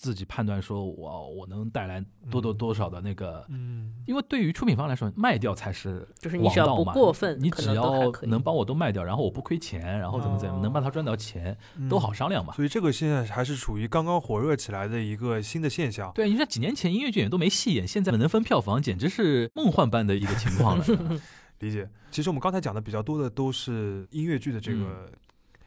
[0.05, 11.57] 自己判断说，我我能带来多多嗯多少的那个，嗯因为对于出品方来说，卖掉才是就是你只要不过分你只要能帮我都卖掉，然后我不亏钱，然后怎么怎么哦能帮他赚到钱，
[11.89, 12.53] 都好嗯商量嘛。
[12.53, 16.13] 所以这个现在还是处于刚刚火热起来的一个新的现象。
[16.15, 20.85] 对，你说几年前音乐剧也都没戏演，现在能分票房，简直是梦幻般的一个情况了。
[21.61, 21.89] 理解。
[22.11, 25.11] 其实我们刚才讲的比较多的都是音乐剧的这个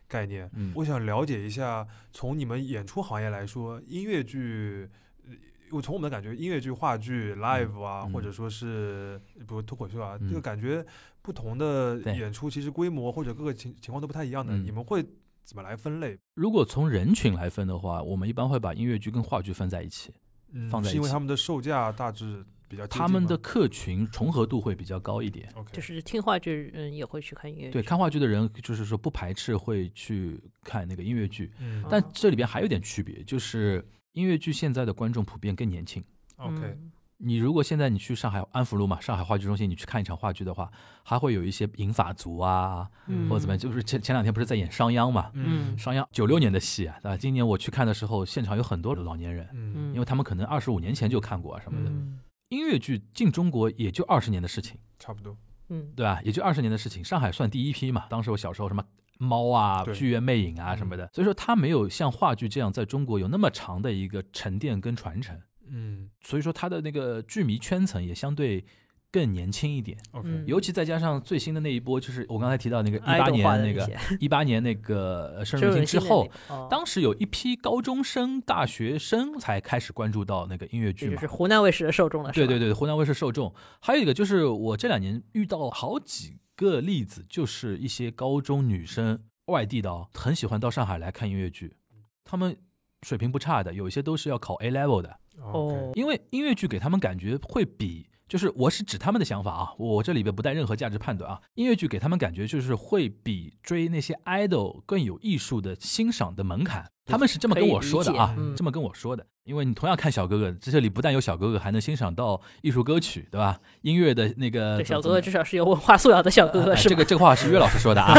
[0.08, 0.50] 概念。
[0.54, 4.90] 嗯，我想了解一下，从你们演出行业来说，音乐剧，
[5.26, 5.34] 呃
[5.72, 10.86] 我从我们的感觉，音乐剧、话剧、live 啊，嗯或者说是比如脱口秀啊，嗯这个感觉
[11.22, 14.56] 不同的演出其实规模或者各个情情况都不太一样的。
[14.56, 15.06] 嗯你们会
[15.44, 16.18] 怎么来分类？
[16.36, 20.14] 如果从人群来分的话，我们一般会把音乐剧跟话剧分在一起。
[20.54, 25.48] 嗯放在一起是因为他们的售价大致比较他们的客群重合度会比较高一点。
[25.72, 31.84] 就是听话剧人也会去看音乐剧，对，看话剧的人就是说不排斥会去看那个音乐剧，嗯。
[31.90, 36.04] 但这里边还有点区别，就是音乐剧现在的观众普遍更年轻。
[36.36, 36.92] OK 嗯。
[37.20, 40.70] 你如果现在你去上海安福路嘛，上海话剧中心，你去看一场话剧的话，
[41.02, 43.28] 还会有一些银发族啊，嗯。
[43.28, 45.76] 或者怎么样，就是前前两天不是在演商鞅嘛，嗯。
[45.76, 47.18] 商鞅九六年的戏啊，对吧？
[47.18, 49.92] 今年我去看的时候，现场有很多老年人，嗯。
[49.94, 51.90] 因为他们可能二十五年前就看过啊什么的。
[51.90, 52.20] 嗯
[52.50, 55.38] 音乐剧进中国也就二十年的事情，差不多。
[55.70, 55.92] 嗯。
[55.96, 56.22] 对吧？
[56.24, 57.04] 也就二十年的事情。
[57.04, 58.84] 上海算第一批嘛，当时我小时候什么
[59.18, 66.10] 猫啊、剧院魅影啊什么的，所以说它没有像话剧这样在中国有那么长的一个沉淀跟传承，嗯。
[66.22, 68.64] 所以说它的那个剧迷圈层也相对
[69.12, 69.98] 更年轻一点。
[70.12, 76.30] ，OK，嗯尤其再加上最新的那一波，就是我刚才提到那个一爱八年那个些 一八年那个呃深深入入人心之后
[76.70, 81.28] 当时有一批高中生、大学生才开始关注到那个音乐剧嘛就是。
[81.28, 83.54] 湖南卫视的受众了，对对对，湖南卫视受众。
[83.80, 91.78] 还有一个就是我这两年遇到好几个例子，就是一些高中女生，外地的哦，很喜欢到上海来看音乐剧，
[92.26, 92.58] 他们
[93.04, 98.10] 水平不差的，有一些都是要考 A level 的，哦，因为音乐剧给他们感觉会比。
[98.28, 101.40] 就是我是指他们的想法啊，我这里边不带任何价值判断啊。
[101.56, 109.26] 音乐剧给他们感觉就是会比追那些 idol 更有艺术的欣赏的门槛，他们是这么跟我说的啊这么跟我说的。
[109.46, 113.58] 因为你同样看小哥哥，这里不但有小哥哥，还能欣赏到艺术歌曲，对吧？
[113.82, 116.90] 音乐的那个小哥哥至少是有文化素养的小哥哥，是？
[116.90, 118.14] 呃这个这个话是岳老师说的啊，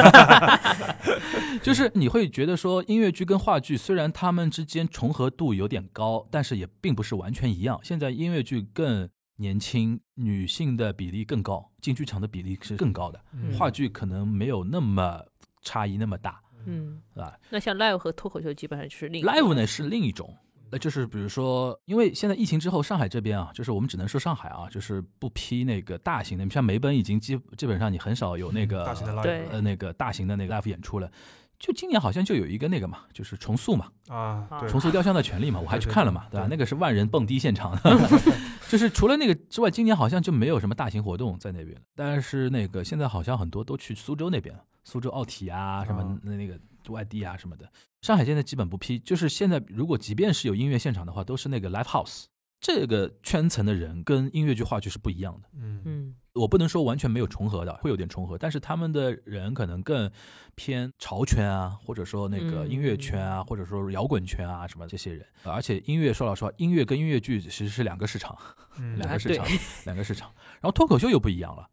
[1.63, 7.79] 就是你会觉得说音乐剧跟话剧虽然他们之间重合度有点高，但是也并不是完全一样。
[7.83, 9.07] 现在音乐剧更
[9.39, 15.25] 年轻，女性的比例更高，进剧场的比例是更高的，嗯话剧可能没有那么
[15.63, 20.37] 差异那么大，嗯，是吧那像 live 和脱口秀基本上就是另？live 呢是另一种。
[20.71, 31.11] 呃，就是比如说，因为现在疫情之后，上海这边啊，就是我们只能说上海啊，就是不批那个大型的，像梅奔已经基基本上你很少有那个大型的 live 呃那个大型的那个 live 演出了。
[31.59, 36.47] 就今年好像就有一个那个嘛，就是重塑嘛，啊，对重塑雕像的权利嘛，我还去看了嘛，对吧？
[36.49, 37.77] 那个是万人蹦迪现场，
[38.69, 41.83] 就是除了那个之外，今年好像就没有什么大型活动在那边了。
[41.97, 46.59] 但是那个现在好像很多都去苏州那边了，苏州奥体啊，什么那个
[46.91, 47.69] 外地啊什么的。
[48.03, 52.27] 上海现在基本不批，就是现在如果即便是有音乐现场的话，都是那个 live house，
[52.61, 55.49] 这个圈层的人跟音乐剧、话剧是不一样的。
[55.55, 60.09] 嗯嗯我不能说完全没有重合的，会有点重合，但是他们的人可能更
[60.55, 65.27] 偏潮圈啊，或者说那个嗯音乐圈啊，或者说摇滚圈啊什么这些人。
[65.43, 68.39] 而且音乐说老实话，音乐跟音乐剧其实是两个市场，
[68.79, 69.45] 嗯两个市场，
[69.87, 70.33] 两个市场。
[70.55, 71.69] 然后脱口秀又不一样了，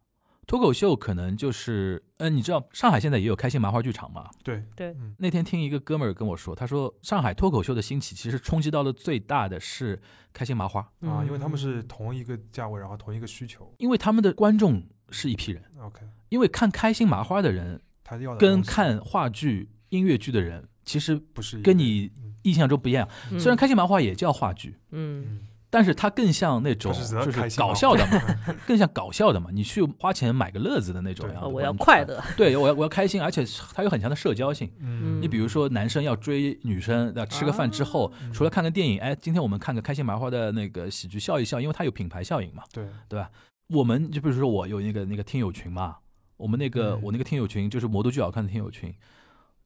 [0.46, 4.30] 脱口秀可能就是，嗯、你知道上海现在也有开心麻花剧场嘛？
[4.44, 10.00] 对对嗯那天听一个哥们儿跟我说，他说上海脱口秀的兴起，其实冲击到了最大的是
[10.32, 13.74] 开心麻花，啊，因为他们是嗯同一个价位，然后同一个需求。
[13.78, 14.80] 因为他们的观众
[15.10, 23.08] 是一批人，OK，因为看开心麻花的人他要跟看话剧、音乐剧的人，其实不是跟你嗯印象中不一样。
[23.32, 29.50] 嗯虽然开心麻花也叫话剧，嗯嗯但是它更像那种就是搞笑的嘛， 更像搞笑的嘛。
[29.52, 33.44] 你去花钱买个乐子的那种对样的哦我要快，乐，对我要我要开心，而且
[33.74, 34.72] 它有很强的社交性。
[34.78, 42.62] 嗯，你比如说，男生要追女生，要吃个饭之后，嗯除了看个电影，哎，今天我们看个开心麻花的那个喜剧笑一笑，因为它有品牌效应嘛。
[42.72, 43.30] 对对吧，
[43.68, 45.96] 我们就比如说我有那个那个听友群嘛，
[46.36, 48.94] 我们那个、嗯我那个听友群就是魔都剧好看的听友群，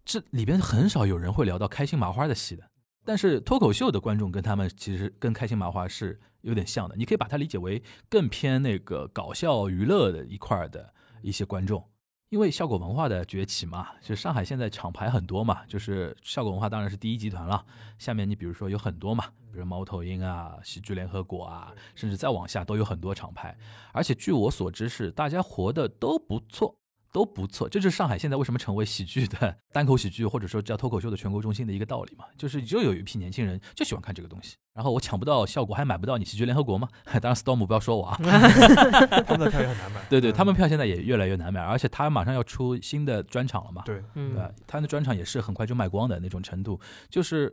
[0.05, 2.65] 这里边很少有人会聊到开心麻花的戏的。
[3.05, 10.93] 但是脱口秀的观众跟他们其实跟开心麻花是有点像的，你可以把它理解为更偏那个搞笑娱乐的一块儿的
[11.23, 11.85] 一些观众。
[12.29, 17.67] 因为效果文化的崛起嘛，就上海现在厂牌很多嘛，就是效果文化当然是第一集团了。
[17.99, 23.59] 下面你比如说有很多嘛，比如猫头鹰啊、喜剧联合国啊，甚至再往下都有很多厂牌。
[23.93, 26.73] 而且据我所知是大家活的都不错，
[27.13, 27.69] 都不错。
[27.69, 34.57] 这就是上海现在为什么成为喜剧的 单口喜剧或者说叫脱口秀的全国中心的一个道理嘛，就是就有一批年轻人就喜欢看这个东西。
[34.73, 36.89] 然后我抢不到效果，还买不到你喜剧联合国吗？
[37.21, 38.17] 当然，Storm 不要说我啊。
[38.23, 40.01] 他们的票也很难买。
[40.09, 43.83] 对对，嗯他们票现在也越来越难买，而且他马上要出新的专场了嘛。
[43.85, 46.81] 对，嗯对，他的专场也是很快就卖光的那种程度，
[47.11, 47.53] 就是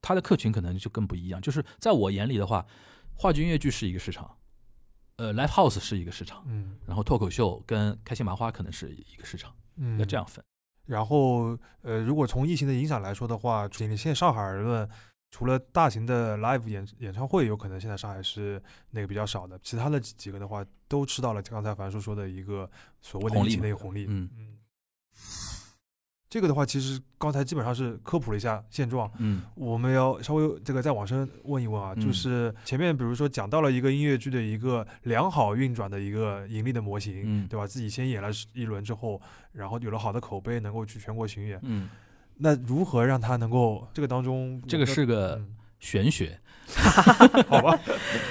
[0.00, 1.40] 他的客群可能就更不一样。
[1.40, 2.64] 就是在我眼里的话，
[3.14, 4.30] 话剧音乐剧是一个市场，
[5.16, 10.44] 呃，live house 是一个市场，嗯然后脱口秀跟开心麻花可能是一个市场，嗯，要这样分。
[10.84, 14.88] 然后，呃，如果从疫情的影响来说的话，仅现在上海而论，
[15.30, 18.60] 除了大型的 live 演演唱会有可能现在上海是
[18.90, 22.68] 那个比较少的，其他的几几个的话，都吃到了刚才樊叔说的一个
[23.00, 24.06] 所谓的疫红利嘛情的一个红利。
[24.08, 24.58] 嗯嗯，
[26.32, 29.10] 这个的话，其实刚才基本上是科普了一下现状。
[29.18, 37.66] 嗯我们要稍微这个再往深问一问啊，嗯就是前面比如说讲到了一个音乐剧的一个良好运转的一个盈利的模型，嗯对吧？
[37.66, 39.20] 自己先演了一轮之后，
[39.52, 41.60] 然后有了好的口碑，能够去全国巡演。
[41.64, 41.90] 嗯，
[42.38, 46.40] 那如何让它能够这个当中这个是个嗯玄学，
[47.48, 47.78] 好吧？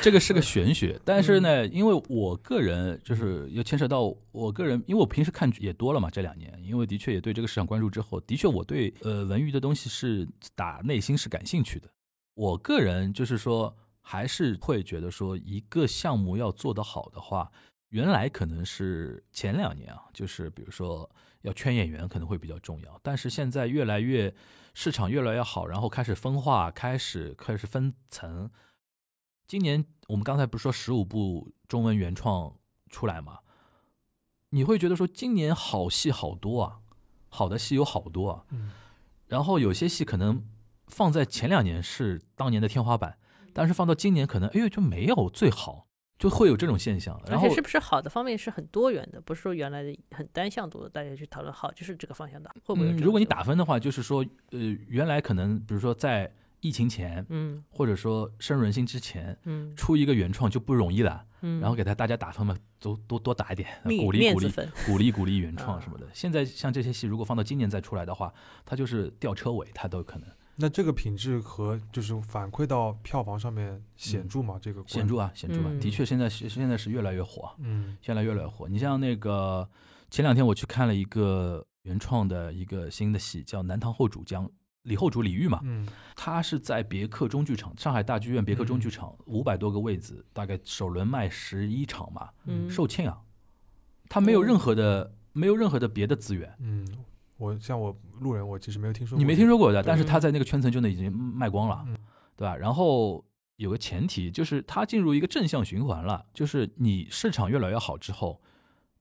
[0.02, 11.90] 这个是个玄学，但是呢，因为我个人就是又牵扯到我个人，因为我平时看剧也多了嘛，这两年，因为的确也对这个市场关注之后，的确我对呃文娱的东西是打内心是感兴趣的。
[12.34, 17.52] 我个人就是说，还是会觉得说，一个项目要做得好的话，
[17.90, 21.10] 原来可能是前两年啊，就是比如说
[21.42, 24.34] 要圈演员可能会比较重要，但是现在越来越
[24.74, 28.50] 市场越来越好，然后开始分化，开始开始分层。
[29.48, 32.56] 今年我们刚才不是说十五部中文原创
[32.90, 33.40] 出来吗？
[34.50, 36.80] 你会觉得说今年好戏好多啊，
[37.30, 38.72] 好的戏有好多啊，嗯
[39.28, 40.46] 然后有些戏可能
[40.88, 43.18] 放在前两年是当年的天花板，
[43.54, 45.88] 但是放到今年可能哎呦就没有最好，
[46.22, 47.20] 就会有这种现象。
[47.28, 59.36] 然后而且是不是好的方面是很多元的，不是说原来的很单向度的，大家去讨论好就是这个方向的，会不会嗯，如果你打分的话，就是说呃原来可能比如说在疫情前，嗯或者说深入人心之前。
[59.46, 64.52] 嗯出一个原创就不容易了，嗯，然后给他大家打分嘛，都多多打一点，鼓励鼓励
[64.86, 66.08] 鼓励鼓励原 创啊什么的。
[66.14, 68.32] 现在像这些戏，如果放到今年再出来的话，
[68.64, 74.60] 它就是吊车尾，它都有可能那这个品质和就是反馈到票房上面显著吗？
[74.62, 75.66] 这个显著啊，显著啊。
[75.68, 78.68] 嗯的确，现在是现在是越来越火，嗯现在越来越火。
[78.68, 79.68] 你像那个
[80.10, 84.46] 前两天我去看了一个原创的一个新的戏，叫《南唐后主将》，
[84.84, 93.20] 李后主李煜嘛，嗯他是在别克中剧场，上海大剧院别克中剧场五百多个位子，大概首轮卖十一场嘛，嗯售罄啊。
[94.10, 96.54] 他没有任何的没有任何的别的资源。
[96.60, 96.86] 嗯，
[97.42, 99.20] 我像我路人，我其实没有听说过。
[99.20, 101.98] 你没听说过的，但是嗯他在那个圈层就已经卖光了，嗯
[102.38, 102.56] 对吧？
[102.56, 103.26] 然后
[103.56, 108.40] 有个前提就是他进入一个正向循环了，就是你市场越来越好之后，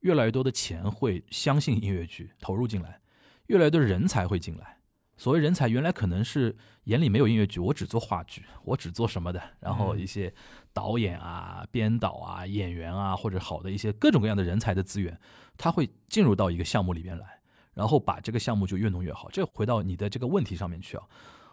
[0.01, 3.01] 越来越多的钱会相信音乐剧投入进来，
[3.49, 4.79] 越来越多的人才会进来。
[5.19, 10.33] 所谓人才，原来可能是眼里没有音乐剧，我只做话剧，我只做什么的，然后嗯一些
[10.73, 15.21] 导演啊、编导啊、演员啊，或者好的一些各种各样的人才的资源，
[15.59, 17.40] 他会进入到一个项目里边来，
[17.75, 19.29] 然后把这个项目就越弄越好。
[19.31, 21.05] 这回到你的这个问题上面去啊，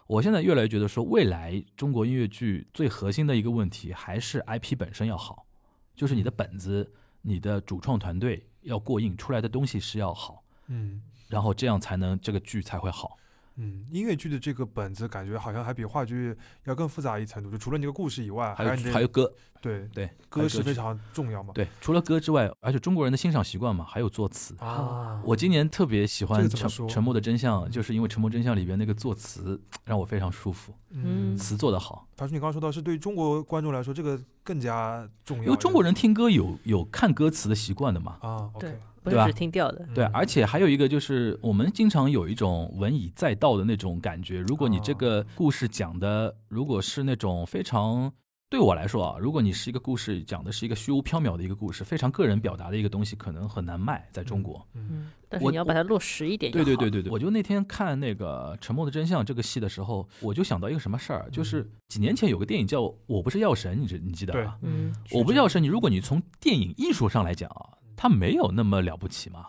[0.06, 5.46] 我现在越来越觉得说，未来中国音乐剧最核心的一个问题还是 IP 本身要好，
[5.94, 6.92] 就是你的本子、
[7.22, 13.16] 你的主创团队要过硬，出来的东西是要好，嗯然后这样才能这个剧才会好。
[13.60, 16.34] 嗯，音乐剧的这个本子感觉好像还比话剧
[16.64, 21.52] 要更复杂一层度，就除了你这个故事以外，还有还有歌，对对，歌是非常重要嘛。
[21.54, 24.54] 对，除了歌之外，而且中国人的欣赏习惯嘛，还有作词。
[24.60, 32.06] 啊，我今年特别喜欢《沉沉默的真相》，就是因为《沉默真相》里边那个作词让我非常舒服，嗯，词做得好。
[32.16, 39.86] 他说，你刚刚说到是对中国观众来说这个更加重要，因为中国人听歌有有看歌词的习惯的嘛，啊对，OK，不对吧是只听调的。
[39.94, 44.40] 对，嗯而且还有一个就是，我们经常有一种文以载道的那种感觉。
[44.40, 48.12] 如果你这个故事讲的，如果是那种非常
[48.50, 54.66] 对我来说啊，如果你是一个故事讲的是一个虚无缥缈的一个故事，非常个人表达的一个东西，可能很难卖在中国。
[54.74, 56.50] 嗯嗯，但是你要把它落实一点。
[56.50, 64.58] 对对对对对，我就那天看那个《沉默的真相》这个戏的时候，我就想到一个什么事儿，就是几年前有个电影叫《我不是药神》，你知你记得吧？
[64.62, 69.48] 嗯，我不是药神，你如果你从电影艺术上来讲啊，它没有那么了不起嘛。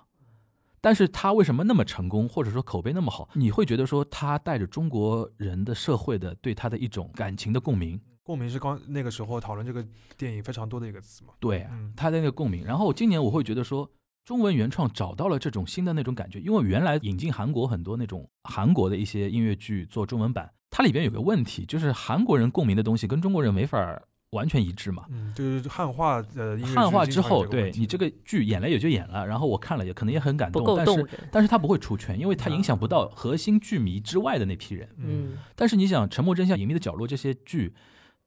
[0.82, 3.30] 但是他为什么那么成功，或者说口碑那么好？
[3.34, 9.86] 你会觉得说他带着中国人的社会的对他的一种感情的共鸣，共鸣是刚那个时候讨论这个
[10.18, 11.34] 电影非常多的一个词嘛。
[11.40, 12.64] 对嗯他的那个共鸣。
[12.64, 13.92] 然后今年我会觉得说，
[14.24, 24.02] 中文原创找到了这种新的那种感觉，因为原来引进韩国很多那种韩国的一些音乐剧做中文版，它里边有个问题，就是韩国人共鸣的东西跟中国人没法儿
[24.32, 25.06] 完全一致嘛。
[25.10, 31.08] 嗯，就是汉化的音乐剧汉化之后，对你这个剧演了也就演了，然后我看了也可能也很感动，但是。
[31.32, 34.90] 但是他不会出圈，因为它影响不到核心剧迷之外的那批人。
[34.98, 37.74] 嗯，但是你想，《沉默真相》《隐秘的角落》这些剧，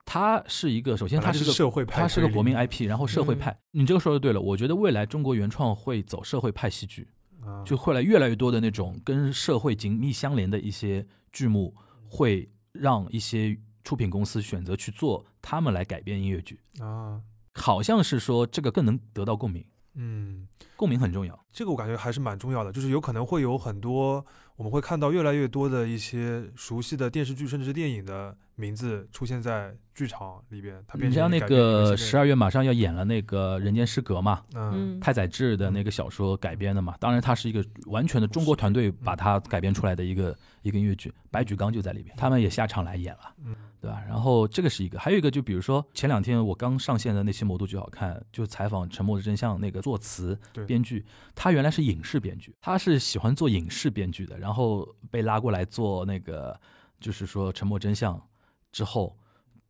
[0.05, 3.57] 它是一个首先它是个社会派，它是个国民 IP，然后社会派。
[3.73, 7.09] 你这个说的对了，我觉得未来中国原创会走社会派戏剧，
[7.45, 11.75] 啊就会来越来越多的那种跟社会紧密相连的一些剧目，
[12.09, 16.59] 会让一些出品公司选择去做他们来改编音乐剧。
[16.81, 17.21] 啊，
[17.55, 19.63] 好像是说这个更能得到共鸣，
[19.95, 21.39] 嗯，共鸣很重要。
[21.53, 24.25] 这个我感觉还是蛮重要的，就是有可能会有很多
[24.57, 34.97] 我们会看到越来越多的一些熟悉的电视剧甚至是电影的名字出现在剧场里边，它变成你像那个十二月马上要演了那个《人间失格》嘛，嗯。
[34.97, 44.01] 嗯，太宰治的那个小说改编的嘛，当然它是一个完全的中国团队把它改编出来的一个一个音乐剧，白举纲就在里边，他们也下场来演了，嗯对吧？
[44.09, 51.05] 然后这个是一个，还有一个就比如说前两天我刚上线的那期《魔都剧好看》，就采访《沉默的真相》那个作词编剧，
[51.35, 56.59] 他原来是影视编剧，他是喜欢做影视编剧的，然后被拉过来做那个
[57.01, 58.17] 就是说《沉默真相》
[58.71, 59.19] 之后。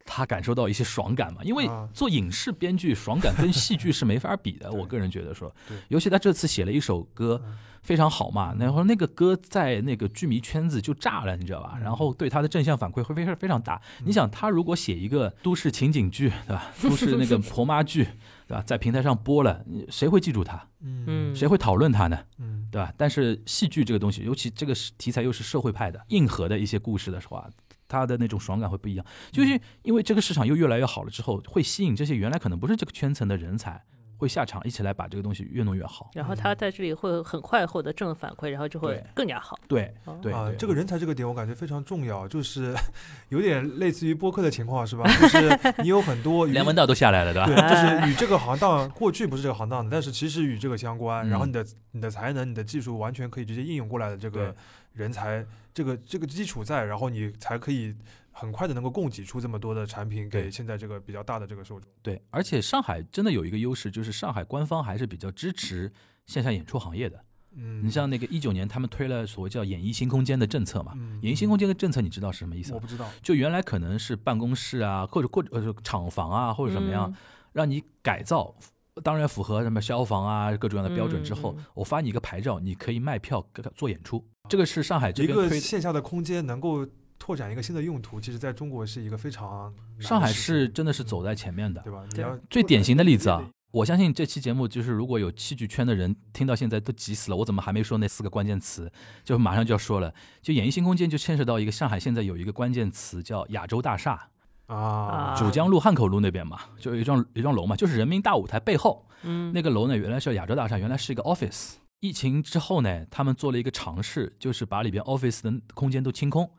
[0.05, 4.69] 他感受到一些爽感嘛，因为啊做影视编剧爽感跟戏剧是没法比的。
[4.69, 5.55] 对我个人觉得说，
[5.91, 11.73] 尤其他这次写了一首歌嗯非常好嘛，然后那个歌在那个剧迷圈子就炸了，你知道吧？
[11.77, 13.81] 嗯然后对他的正向反馈会非常非常大。
[14.01, 16.71] 嗯你想，他如果写一个都市情景剧，对吧？
[16.83, 18.05] 都市那个婆妈剧，
[18.47, 18.63] 对吧？
[18.63, 20.57] 在平台上播了，谁会记住他？
[20.81, 22.19] 嗯嗯谁会讨论他呢？
[22.39, 22.93] 嗯对吧？
[22.97, 27.49] 但是戏剧这个东西，尤其这个是题材又是社会派的、硬核的一些故事的话，
[27.89, 29.05] 他的那种爽感会不一样。
[29.31, 33.83] 就是因为这个市场又越来越好了之后，会吸引这些原来可能不是这个圈层的人才，
[34.23, 36.09] 会下场一起来把这个东西越弄越好。
[36.15, 39.59] 然后他在这里会很快获得正反馈，然后就会更加好。
[39.67, 42.73] 对哦对这个人才这个点我感觉非常重要，就是
[43.31, 45.03] 有点类似于播客的情况是吧？
[45.21, 45.51] 就是
[45.83, 47.47] 你有很多与梁文道都下来了，对吧？
[47.47, 51.29] 对，就是与这个行当过去不是这个行当的，但是其实与这个相关。
[51.29, 54.55] 然后嗯你的你的才能、你的技术完全可以直接应用过来的这个
[54.93, 55.45] 人才，
[55.75, 57.93] 这个这个基础在，然后你才可以
[58.33, 61.89] 很快的能够供给出这么多的产品给现在这个比较大的这个受众。
[62.03, 65.93] 对，而且上海真的有一个优势，就是上海官方还是比较支持
[66.27, 67.25] 线下演出行业的。
[67.55, 70.93] 嗯，你像那个一九年，他们推了所谓叫“演艺新空间”的政策嘛。
[70.97, 72.77] 嗯，演艺新空间的政策你知道是什么意思吗？
[72.77, 77.15] 我不知道，就原来可能是办公室啊，或者或者呃厂房啊，或者怎么样，嗯
[77.53, 78.55] 让你改造，
[79.03, 84.27] 当然符合什么消防啊各种各样的标准之后，我发你一个牌照，你可以卖票做演出。
[84.49, 85.61] 这个是上海这个边推的。
[85.61, 86.87] 线下的空间能够
[87.23, 91.81] 拓展一个新的用途，其实在中国是一个非常上海是真的是走在前面的。
[91.83, 92.03] 对吧？
[92.09, 98.91] 你对要最典型的例子啊，我相信这期节目就是如果有戏剧圈的人听到现在都急死了，我怎么还没说那四个关键词？
[99.23, 100.13] 就马上就要说了。
[100.41, 104.29] 就演艺新空间就牵涉到一个上海现在有一个关键词叫亚洲大厦，
[104.67, 111.75] 啊啊，九江路汉口路那边嘛，就有一幢有一幢楼嘛，就是人民大舞台背后嗯，那个楼呢，原来是亚洲大厦，原来是一个 office。
[112.01, 116.51] 疫情之后呢，他们做了一个尝试，就是把里边 office 的空间都清空，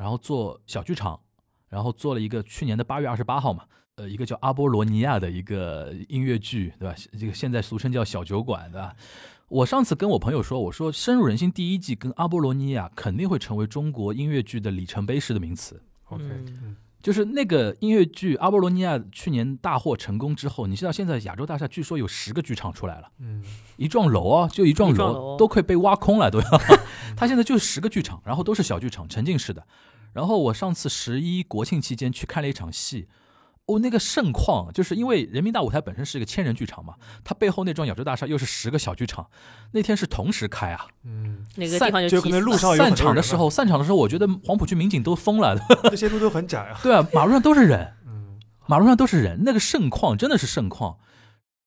[0.00, 1.20] 然后做小剧场，
[1.68, 3.64] 然后做了一个去年的八月二十八号嘛，
[3.96, 6.94] 呃，一个叫阿波罗尼亚的一个音乐剧，对吧？
[7.18, 8.96] 这个现在俗称叫小酒馆，对吧？
[9.48, 15.82] 我上次跟我朋友说，我说《深入人心》第一季跟阿波罗尼亚肯定会成为中国音乐剧的里程碑式的名词。
[16.06, 23.42] OK，嗯嗯就是那个音乐剧《阿波罗尼亚》去年大获成功之后，你知道现在亚洲大厦据说有十个剧场出来了，嗯
[23.76, 26.46] 一幢楼啊，就一幢一楼楼都快被挖空了，都要。
[27.16, 29.66] 他现在就十个剧场，然后都是小剧场，沉浸式的。
[30.12, 33.08] 然后我上次十一国庆期间去看了一场戏，
[33.70, 39.30] 哦，那个盛况，就是因为人民大舞台本身是一个千人剧场嘛，它背后那幢亚洲大厦又是十个小剧场，
[39.72, 40.86] 那天是同时开啊。
[41.04, 45.56] 嗯，那个地方就可能挤死了散场的时候，散场的时候，我觉得黄浦区民警都疯了。
[45.90, 46.80] 这些路都很窄啊。
[46.82, 47.94] 对啊，马路上都是人。
[48.06, 50.98] 嗯马路上都是人，那个盛况真的是盛况。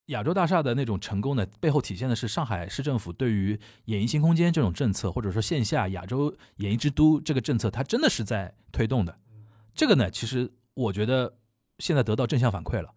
[0.07, 9.17] 亚洲大厦的那种成功呢，背后体现的是上海市政府对于演艺新空间这种政策，或者说线下亚洲演艺之都这个政策，它真的是在推动的。
[9.75, 11.33] 这个呢，其实我觉得
[11.79, 12.93] 现在得到正向反馈了。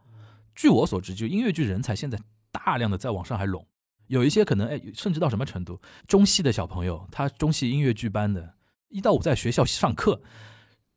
[0.55, 2.19] 据我所知，就音乐剧人才现在
[2.51, 3.67] 大量的在往上海拢，
[4.07, 8.55] 有一些可能哎，甚至到什么程度，中戏的小朋友，他中戏音乐剧班的，
[8.89, 10.21] 一到五在学校上课，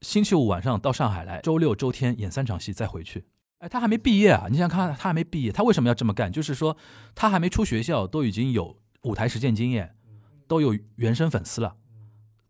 [0.02, 3.26] 星期五晚上到上海来，周六周天演三场戏再回去。
[3.60, 4.48] 哎，他还没毕业啊！
[4.50, 6.32] 你想想看，他还没毕业，他为什么要这么干？
[6.32, 6.78] 就是说，
[7.14, 9.94] 他还没出学校，都已经有舞台实践经验，
[10.48, 11.76] 都有原生粉丝了。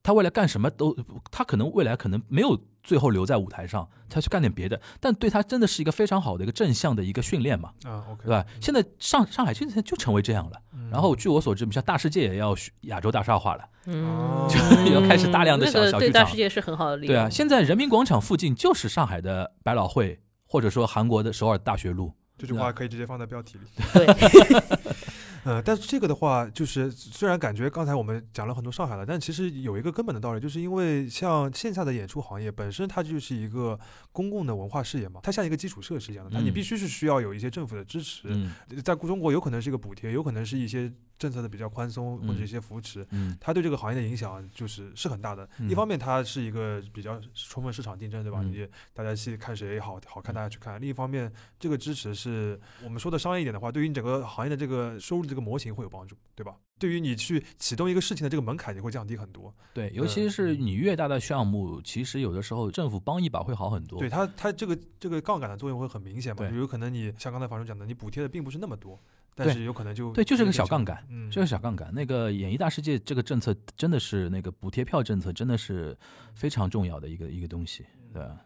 [0.09, 0.97] 他未来干什么都，
[1.29, 8.43] 他可能未来可能没有最后留在舞台上，他去干点别的，但对他真的是一个非常好的一个正向的一个训练嘛，啊，OK，对吧？
[8.59, 10.59] 现在上上海现在就成为这样了。
[10.73, 13.63] 嗯然后据我所知，像大世界也要亚洲大厦化了。
[13.85, 14.57] 嗯，就
[14.91, 17.13] 要开始大量的小小剧场大世界是很好的例子。
[17.13, 22.11] 对啊，现在人民广场附近就是上海的百老汇，或者说韩国的首尔大学路。
[22.39, 23.65] 这句话可以直接放在标题里。
[23.93, 24.07] 对，
[25.43, 33.79] 呃，但是这个的话，就是虽然感觉刚才我们讲了很多上海了，但其实有一个根本的道理，就是因为像线下的演出行业本身它就是一个
[34.11, 38.51] 公共的文化事业嘛，它像一个基础设施一样的，它你嗯必须是需要有一些政府的支持，嗯
[38.83, 43.05] 在中国有可能是一个补贴，有可能是一些政策的比较宽松或者嗯一些扶持。
[43.11, 45.47] 嗯它对这个行业的影响就是是很大的。
[45.59, 48.39] 嗯一方面，它是一个比较充分市场竞争，对吧？
[48.41, 50.79] 嗯你大家去看谁好好看，大家去看。
[50.79, 56.55] 另一方面，这个支持是我们说的商业一点的话，对于你整个行业的这个收入这个模型会有帮助，对吧？
[56.79, 59.53] 对于你去启动一个事情的这个门槛也会降低很多。
[59.73, 63.99] 对，尤其是你越大的项目，其实有的时候政府帮一把会好很多。
[63.99, 66.47] 对它，它这个这个杠杆的作用会很明显嘛。
[66.47, 68.97] 对有可能你像刚才房主讲的，你补贴的并不是那么多，
[69.35, 71.93] 但是有可能就对，就是个小杠杠杆，嗯，就是小杠杆。
[71.93, 75.97] 那个演艺大世界这个政策真的是那个补贴票政策，真的是
[76.33, 77.85] 非常重要的一个一个东西。
[78.13, 78.37] 对吧，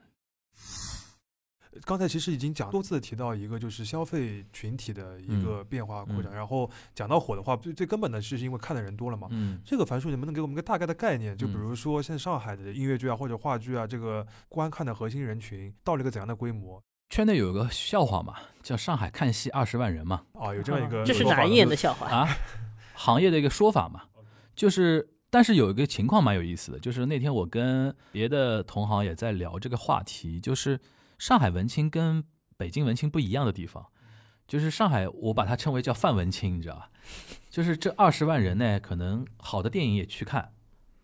[1.86, 9.28] 刚才其实已经讲多次提到一个就是消费群体的一嗯个变化扩展，嗯然后讲到火的话，最最根本的是因为看的人多了嘛。
[9.32, 11.38] 嗯这个樊叔，能不能给我们个大概的概念？
[11.38, 20.54] 就比嗯如说，现在上海的音乐剧啊或者话剧啊，这个观看的核心人群到了一个怎样的规模圈内有一个笑话嘛，叫上海看戏二十万人嘛，啊？
[20.54, 22.08] 有这样一个这是说法哪一年的笑话？
[22.08, 22.28] 啊，
[22.96, 24.04] 行业的一个说法嘛，
[24.56, 25.10] 就是。
[25.34, 30.80] 但是有一个情况蛮有意思的，就是那天我跟别的同行也在聊这个话题，就是
[31.24, 32.26] 上海文青跟
[32.58, 33.88] 北京文青不一样的地方，
[34.46, 36.92] 就是上海我把它称为叫泛文青，你知道吧？
[37.50, 40.52] 就是这二十万人呢，可能好的电影也去看，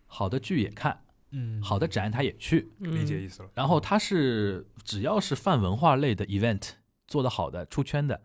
[0.06, 3.48] 好的剧也看，嗯，好的展他也去，理解意思了。
[3.54, 6.72] 然后他是只要是泛文化类的 event
[7.06, 8.20] 做得好的、出圈的，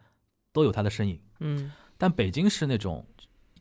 [0.52, 1.22] 都有他的身影。
[1.39, 3.08] 嗯，但北京是那种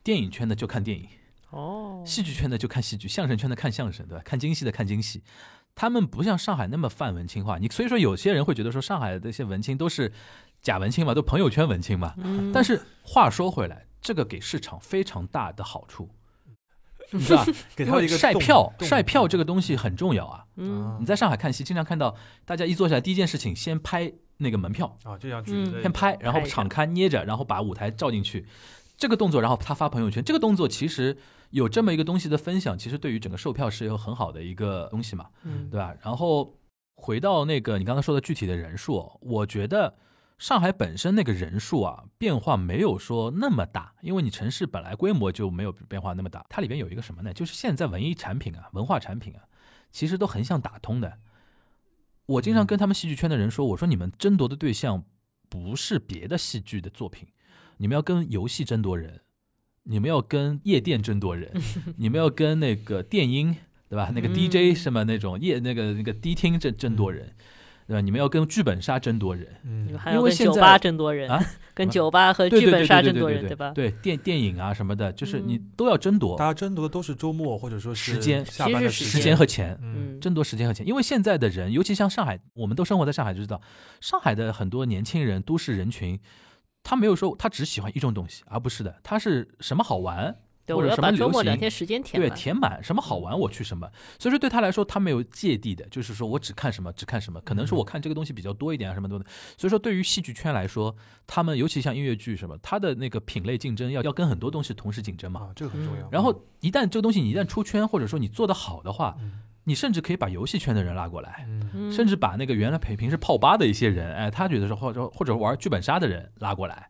[0.03, 1.07] 电影圈的就看电影，
[1.51, 4.21] 哦，戏剧圈的就看戏剧，相声圈的看相声，对吧？
[4.25, 5.23] 看京戏的看京戏。
[5.75, 10.11] 他们不像上海那么泛文青化，你所以说有些人会觉得说上海的这些文青都是
[10.61, 12.13] 假文青嘛，都朋友圈文青嘛。
[12.17, 16.09] 嗯但是话说回来，这个给市场非常大的好处，
[17.19, 17.43] 是吧？
[17.45, 20.45] 因为给他一个晒票，晒票这个东西很重要啊。
[20.55, 22.15] 嗯你在上海看戏，经常看到
[22.45, 28.45] 大家一坐下来，第一件事情先拍那个门票，啊，这样先拍，然后拍一下场刊捏着，然后把舞台照进去，
[28.97, 31.17] 这个动作，然后他发朋友圈，这个动作其实
[31.49, 35.93] 有这么一个东西的分享，其实对于整个售票是有很好的一个东西嘛，嗯对吧？
[36.01, 36.57] 然后
[36.95, 39.95] 回到那个你刚才说的具体的人数，我觉得
[40.37, 46.45] 上海本身那个人数啊变化没有说那么大，因为你城市本来规模就没有变化那么大。
[46.49, 47.33] 它里边有一个什么呢？
[47.33, 49.43] 就是现在文艺产品啊、文化产品啊，
[49.91, 51.19] 其实都很想打通的。
[52.25, 55.03] 我经常跟他们戏剧圈的人说，我说你们争夺的对象
[55.47, 57.27] 不是别的戏剧的作品，
[57.77, 59.21] 你们要跟游戏争夺人，
[59.83, 61.51] 你们要跟夜店争夺人，
[61.97, 63.55] 你们要跟那个电音，
[63.89, 64.11] 对吧？
[64.13, 67.31] 那个嗯 DJ 什么那种夜那个那个迪厅争争夺人，
[67.87, 68.01] 对吧？
[68.01, 71.45] 你们要跟剧本杀争夺人嗯还要因为现在跟酒吧争夺人啊，
[71.75, 73.71] 跟酒吧和剧本杀争夺人，对对吧？
[73.75, 79.77] 对电电影啊什么的，就是你嗯都要争夺大家争夺的都是周末或者说是时间下班的其实是时间和钱。
[80.21, 83.61] 争夺时间和钱，因为现在的人，尤其像上海，我们都生活在上海，就知道
[84.01, 86.19] 上海的很多年轻人、都市人群，
[86.85, 92.37] 他没有说他只喜欢一种东西，而不是的，他是什么好玩，对，或者我要把周什么流行末两天时间填对，满。
[92.37, 99.25] 填满什么好玩我去什么，所以说对他来说他没有芥蒂的，就是说我只看什么只看什么，可能是我看这个东西比较多一点啊什么多的，
[99.57, 106.07] 所以说对于戏剧圈来说，他们尤其像音乐剧什么，他的那个品类竞争要要跟很多东西同时竞争嘛，啊，这个很重要。
[106.11, 111.45] 然后一旦这个东西你一旦出圈，或者说你做得好的话，嗯你甚至可以把游戏圈的人拉过来。
[111.91, 116.89] 甚至把那个原来平平时泡吧的一些人，哎，他觉得是或者或者玩剧本杀的人拉过来，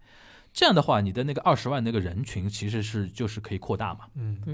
[0.54, 4.02] 这样的话，你的那个二十万那个人群其实是就是可以扩大嘛，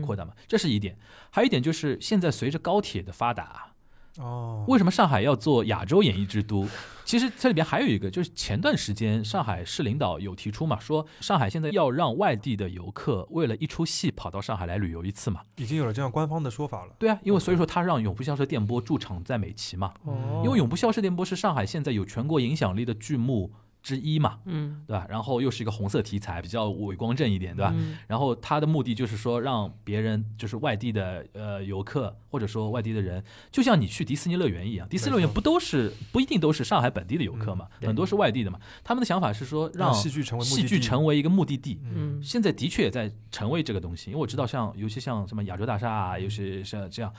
[0.01, 0.97] 扩大嘛，这是一点。
[1.30, 3.70] 还有一点就是现在随着高铁的发达，
[4.18, 6.68] 哦，为什么上海要做亚洲演艺之都？
[7.05, 15.41] 其实这里边还有一个，就是前段时间上海市领导有提出嘛，说上海现在要让外地的游客为了一出戏跑到上海来旅游一次嘛。
[15.57, 16.93] 已经有了这样官方的说法了？
[16.99, 23.51] 对啊，因为所以说他让永不消失电波驻场在美琪嘛，哦因为永不消失电波是上海现在有全国影响力的剧目
[23.82, 25.05] 之一嘛，嗯对吧？
[25.09, 27.71] 然后又是一个红色题材，比较伟光正一点，对吧？
[27.75, 38.59] 嗯然后他的目的就是说，让别人就是外地的呃游客，或者说外地的人，就像你去迪士尼乐园一样，迪士尼乐园不都是不一定都是上海本地的游客嘛，对很多是外地的嘛。
[38.84, 41.79] 他们的想法是说，让戏剧成为戏剧成为一个目的地。
[41.84, 47.11] 嗯嗯现在的确也在成为这个东西，因为我知道像尤其像什么亚洲大厦啊，尤其像这样，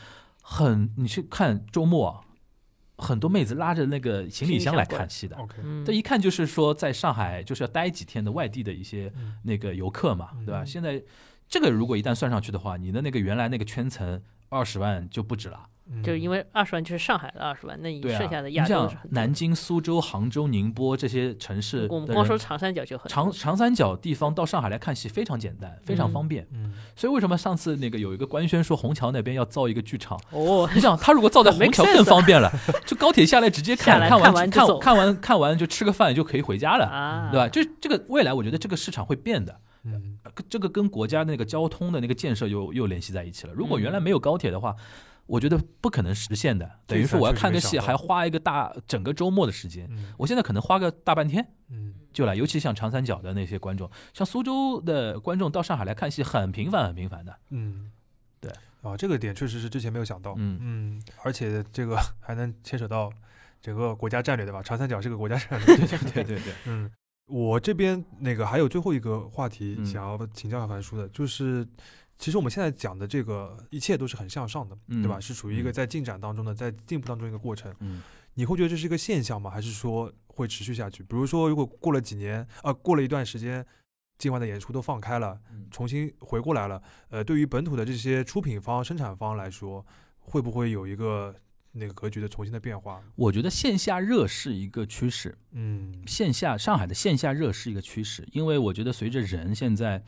[0.43, 2.21] 很你去看周末啊，
[3.03, 5.37] 很多妹子拉着那个行李箱来看戏的。
[5.85, 9.37] 这一看就是说在上海就是要待几天的外地的一些嗯。
[9.43, 10.63] 那个游客嘛，对吧？
[10.63, 11.03] 嗯现在
[11.49, 15.69] 这个如果一旦算上去的话，你的那个原来那个圈层二十万就不止了。
[16.03, 26.47] 就是因为为二十万就是上海的二十万，那你剩下的像南京、苏州、杭州、宁波这些城市我们光说长三角就很长长三角地方到上海来看戏非常简单，非常嗯方便。
[26.55, 30.19] 嗯所以为什么上次那个有一个官宣说虹桥那边要造一个剧场？
[30.31, 32.51] 哦，你想，他如果造在虹桥更方便了，
[32.87, 37.47] 就高铁下来直接看，看完看完看看完看完就吃个饭就可以回家了，啊，对吧？
[37.49, 39.61] 就这个未来我觉得这个市场会变的。
[39.85, 43.53] 嗯呃这个跟国家那个交通的那个建设又又联系在一起了。
[43.53, 44.77] 如果原来没有高铁的话，
[45.27, 46.71] 我觉得不可能实现的。
[46.87, 49.87] 等于说我要看个戏，还花一个大整个周末的时间。
[49.91, 57.35] 嗯我现在可能花个大半天嗯就来，尤其像长三角的那些观众，像苏州的观众到上海来看戏很频繁很频繁的。
[57.51, 57.91] 嗯，
[58.41, 58.53] 对
[58.83, 63.11] 啊，这个点确实是之前没有想到，嗯嗯，而且这个还能牵扯到
[63.63, 64.63] 整个国家战略，对吧？
[64.63, 66.91] 长三角是个国家战略，对对对对对，嗯，
[67.29, 71.67] 我这边那个还有最后一个话题嗯想要请教樊叔的，就是
[72.19, 75.19] 其实我们现在讲的这个一切都是很向上的，对吧？
[75.19, 77.75] 嗯是处于一个嗯在进展当中的，在进步当中一个过程。
[77.81, 78.03] 嗯
[78.35, 79.51] 你会觉得这是一个现象吗？
[79.51, 81.03] 还是说会持续下去？
[81.03, 83.65] 比如说，如果过了几年，呃，过了一段时间，
[84.17, 89.85] 境外的演出都放开了，嗯重新回过来了，呃，对于本土的这些出品方、生产方来说，
[90.19, 91.35] 会不会有一个
[91.73, 93.03] 那个格局的重新的变化？
[93.17, 100.03] 我觉得线下热是一个趋势，嗯线下上海的线下热是一个趋势，因为我觉得随着人现在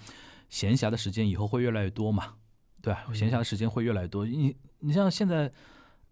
[0.54, 2.34] 闲暇的时间以后会越来越多嘛，
[2.80, 3.06] 对吧？
[3.08, 4.24] 嗯闲暇的时间会越来越多。
[4.24, 5.52] 你你像现在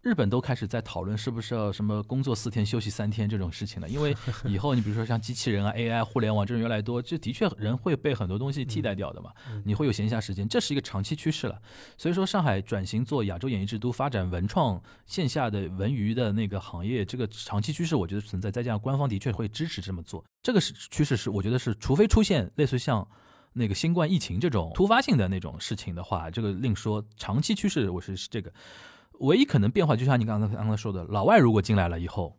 [0.01, 4.13] 日本都开始在讨论是不是要什么工作四天休息三天这种事情了，因为
[4.43, 9.31] 以后你比如说像机器人啊、AI、互联网这种越来越多，这的确人会被很多东西替代掉的嘛。
[9.49, 11.57] 嗯你会有闲暇时间，这是一个长期趋势了。
[11.97, 18.51] 所以说，上海转型做亚洲演艺之都，发展文创线下的文娱的那个行业，这个长期趋势我觉得存在。
[18.51, 23.07] 再加上官方的确会支持这么做，这个是趋势是我觉得是，除非出现类似像
[23.53, 27.03] 那个新冠疫情这种突发性的那种事情的话，这个另说。
[27.17, 28.51] 长期趋势我是是这个，
[29.19, 32.37] 唯一可能变化就像你刚刚刚刚说的，老外如果进来了以后，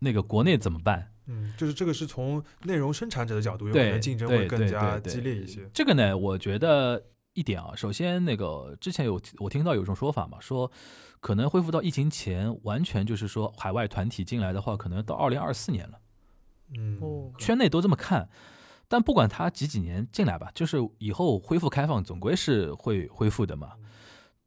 [0.00, 1.12] 那个国内怎么办？
[1.26, 5.68] 嗯，就是这个是从内容生产者的角度，有可对能竞争会更加激烈一些。
[5.72, 7.02] 这个呢，我觉得
[7.34, 10.70] 一点啊，首先那个之前有我听到有一种说法嘛，说
[11.20, 15.98] 可能恢复到疫情前，完全就是说海外团体进来的话，可能到二零二四年了，
[16.76, 18.28] 嗯，哦圈内都这么看。
[18.88, 23.72] 但不管他几几年进来吧，就是以后恢复开放，总归是会恢复的嘛。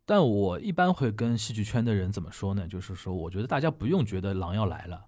[0.06, 2.68] 但我一般会跟戏剧圈的人怎么说呢？
[2.68, 5.06] 就是说，我觉得大家不用觉得狼要来了，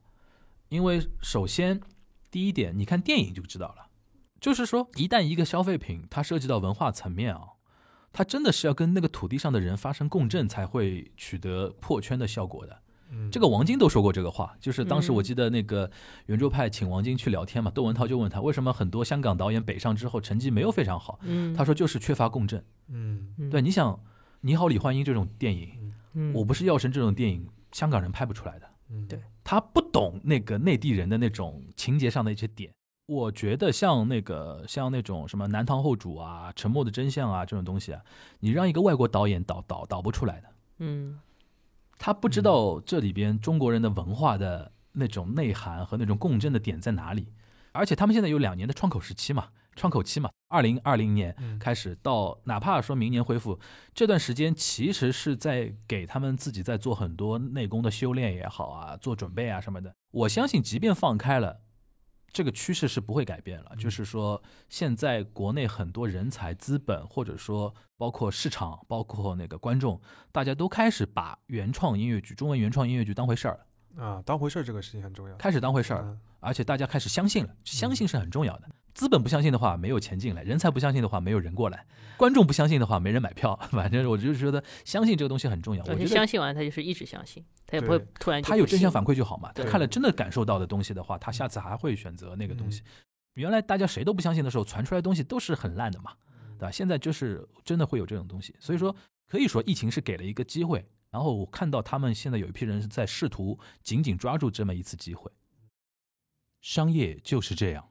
[0.69, 1.81] 因为首先
[2.29, 3.87] 第一点，你看电影就知道了，
[4.39, 7.41] 就是说，一旦一个消费品它涉及到文化层面啊，
[8.13, 12.81] 它真的是要跟那个土地上的人发生共振，才会取得破圈的效果的。
[13.11, 13.29] 嗯。
[13.29, 15.23] 这个王晶都说过这个话，就是当时我嗯。
[15.23, 15.89] 记得那个
[16.25, 22.63] 圆桌派请王晶去聊天嘛，窦文涛就问他为什么很多香港导演北上之后成绩没有非常好，嗯，他说就是缺乏共振。
[22.87, 23.33] 嗯。
[23.37, 23.49] 嗯。
[23.49, 23.93] 对，你想
[24.41, 26.33] 《你好，李焕英》这种电影，嗯。
[26.33, 29.05] 我不是药神这种电影，香港人拍不出来的，嗯。
[29.07, 29.19] 对。
[29.43, 32.71] 他不懂那个内地人的那种情节上的一些点。
[33.07, 38.01] 我觉得像那个像那种什么南唐后主啊、沉默的真相啊这种东西啊，
[38.39, 40.47] 你让一个外国导演导导导不出来的。
[40.77, 41.19] 嗯
[42.03, 47.31] 他不知道这里边中国人的文化的那种内涵和那种共振的点在哪里。
[47.73, 53.59] 而且他们现在有两年的窗口时期嘛，窗口期嘛，二零二零年嗯开始到哪怕说明年恢复
[53.93, 59.93] 这段时间，其实是在给他们自己在做很多内功的修炼也好啊，做准备啊什么的。
[60.09, 61.61] 我相信，即便放开了，
[62.33, 63.75] 这个趋势是不会改变了。
[63.77, 69.99] 就是说，现在国内很多人才、资本，或者说包括市场、包括那个观众，
[70.31, 73.59] 大家都开始把原创音乐剧、中文原创音乐剧当回事儿
[73.97, 75.35] 了，啊，当回事儿这个事情很重要。
[75.35, 78.69] 开始当回事儿而且大家开始相信了，相信是很重要的。
[78.93, 81.79] 资本不相信的话，没有钱进来；人才不相信的话，没有人过来；
[82.17, 83.55] 观众不相信的话，没人买票。
[83.71, 85.83] 反正我就是觉得，相信这个东西很重要。
[85.85, 89.51] 我而且觉得相信完他就是一直相信，他也不会突然他有正向反馈就好嘛。
[89.53, 92.81] 他看了真的感受到的东西的话，他下次还会选择那个东西。
[93.35, 96.11] 原来大家谁都不相信的时候，传出来的东西都是很烂的嘛，
[96.57, 96.71] 对吧？
[96.71, 98.93] 现在就是真的会有这种东西，所以说
[99.27, 100.85] 可以说疫情是给了一个机会。
[101.11, 105.29] 然后我看到他们现在有一批人是在试图紧紧抓住这么一次机会。
[106.61, 107.90] 商业就是这样。